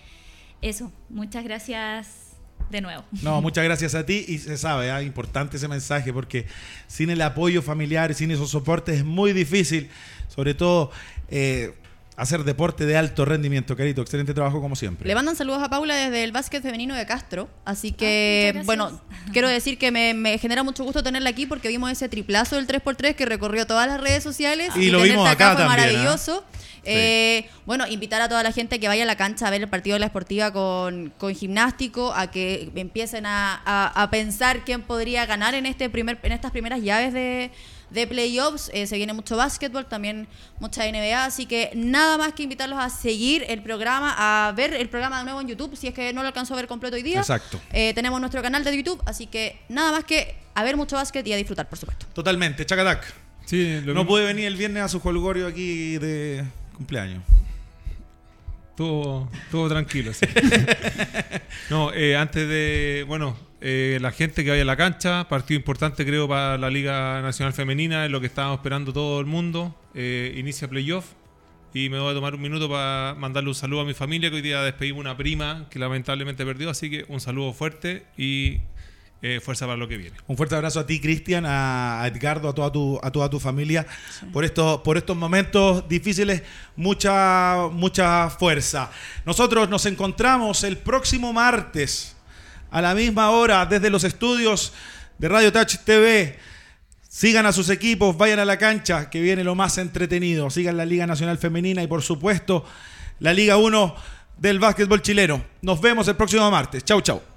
[0.60, 2.31] eso, muchas gracias
[2.70, 3.04] de nuevo.
[3.22, 5.02] No, muchas gracias a ti y se sabe, ¿eh?
[5.04, 6.46] importante ese mensaje porque
[6.86, 9.90] sin el apoyo familiar, sin esos soportes es muy difícil,
[10.28, 10.90] sobre todo...
[11.28, 11.74] Eh,
[12.22, 14.00] hacer deporte de alto rendimiento, Carito.
[14.00, 15.08] Excelente trabajo como siempre.
[15.08, 17.48] Le mandan saludos a Paula desde el básquet femenino de Castro.
[17.64, 19.02] Así que, ah, bueno,
[19.32, 23.14] quiero decir que me, genera mucho gusto tenerla aquí porque vimos ese triplazo del 3x3
[23.14, 24.74] que recorrió todas las redes sociales.
[24.76, 25.66] Y, lo vimos acá, también.
[25.66, 25.92] ¿eh?
[25.92, 26.44] Maravilloso.
[26.84, 29.68] Eh, bueno, invitar a toda la gente que vaya a la cancha a ver el
[29.68, 34.82] partido de la esportiva con, con gimnástico, a que empiecen a, a, a pensar quién
[34.82, 37.52] podría ganar en, este primer, en estas primeras llaves de
[37.92, 38.70] de playoffs.
[38.72, 40.28] Eh, se viene mucho básquetbol, también
[40.60, 41.24] mucha NBA.
[41.24, 45.24] Así que nada más que invitarlos a seguir el programa, a ver el programa de
[45.24, 47.20] nuevo en YouTube, si es que no lo alcanzó a ver completo hoy día.
[47.20, 47.60] Exacto.
[47.72, 51.26] Eh, tenemos nuestro canal de YouTube, así que nada más que a ver mucho básquet
[51.26, 52.06] y a disfrutar, por supuesto.
[52.12, 52.66] Totalmente.
[52.66, 53.04] Chacatac.
[53.46, 56.44] Sí, no pude venir el viernes a su holgorio aquí de
[56.76, 57.22] cumpleaños.
[58.76, 60.12] Todo, todo tranquilo.
[60.14, 60.26] Sí.
[61.70, 63.04] no, eh, antes de.
[63.06, 67.20] Bueno, eh, la gente que vaya a la cancha, partido importante creo para la Liga
[67.22, 69.74] Nacional Femenina, es lo que estábamos esperando todo el mundo.
[69.94, 71.06] Eh, inicia playoff
[71.74, 74.36] y me voy a tomar un minuto para mandarle un saludo a mi familia, que
[74.36, 78.60] hoy día despedimos una prima que lamentablemente perdió, así que un saludo fuerte y
[79.24, 80.16] eh, fuerza para lo que viene.
[80.26, 83.86] Un fuerte abrazo a ti, Cristian, a Edgardo, a toda tu, a toda tu familia.
[84.32, 86.42] Por, estos, por estos momentos difíciles,
[86.74, 88.90] mucha, mucha fuerza.
[89.24, 92.16] Nosotros nos encontramos el próximo martes
[92.72, 94.72] a la misma hora desde los estudios
[95.18, 96.36] de Radio Touch TV.
[97.08, 100.50] Sigan a sus equipos, vayan a la cancha, que viene lo más entretenido.
[100.50, 102.64] Sigan la Liga Nacional Femenina y por supuesto
[103.20, 103.94] la Liga 1
[104.38, 105.44] del básquetbol chileno.
[105.60, 106.84] Nos vemos el próximo martes.
[106.84, 107.31] Chau, chau.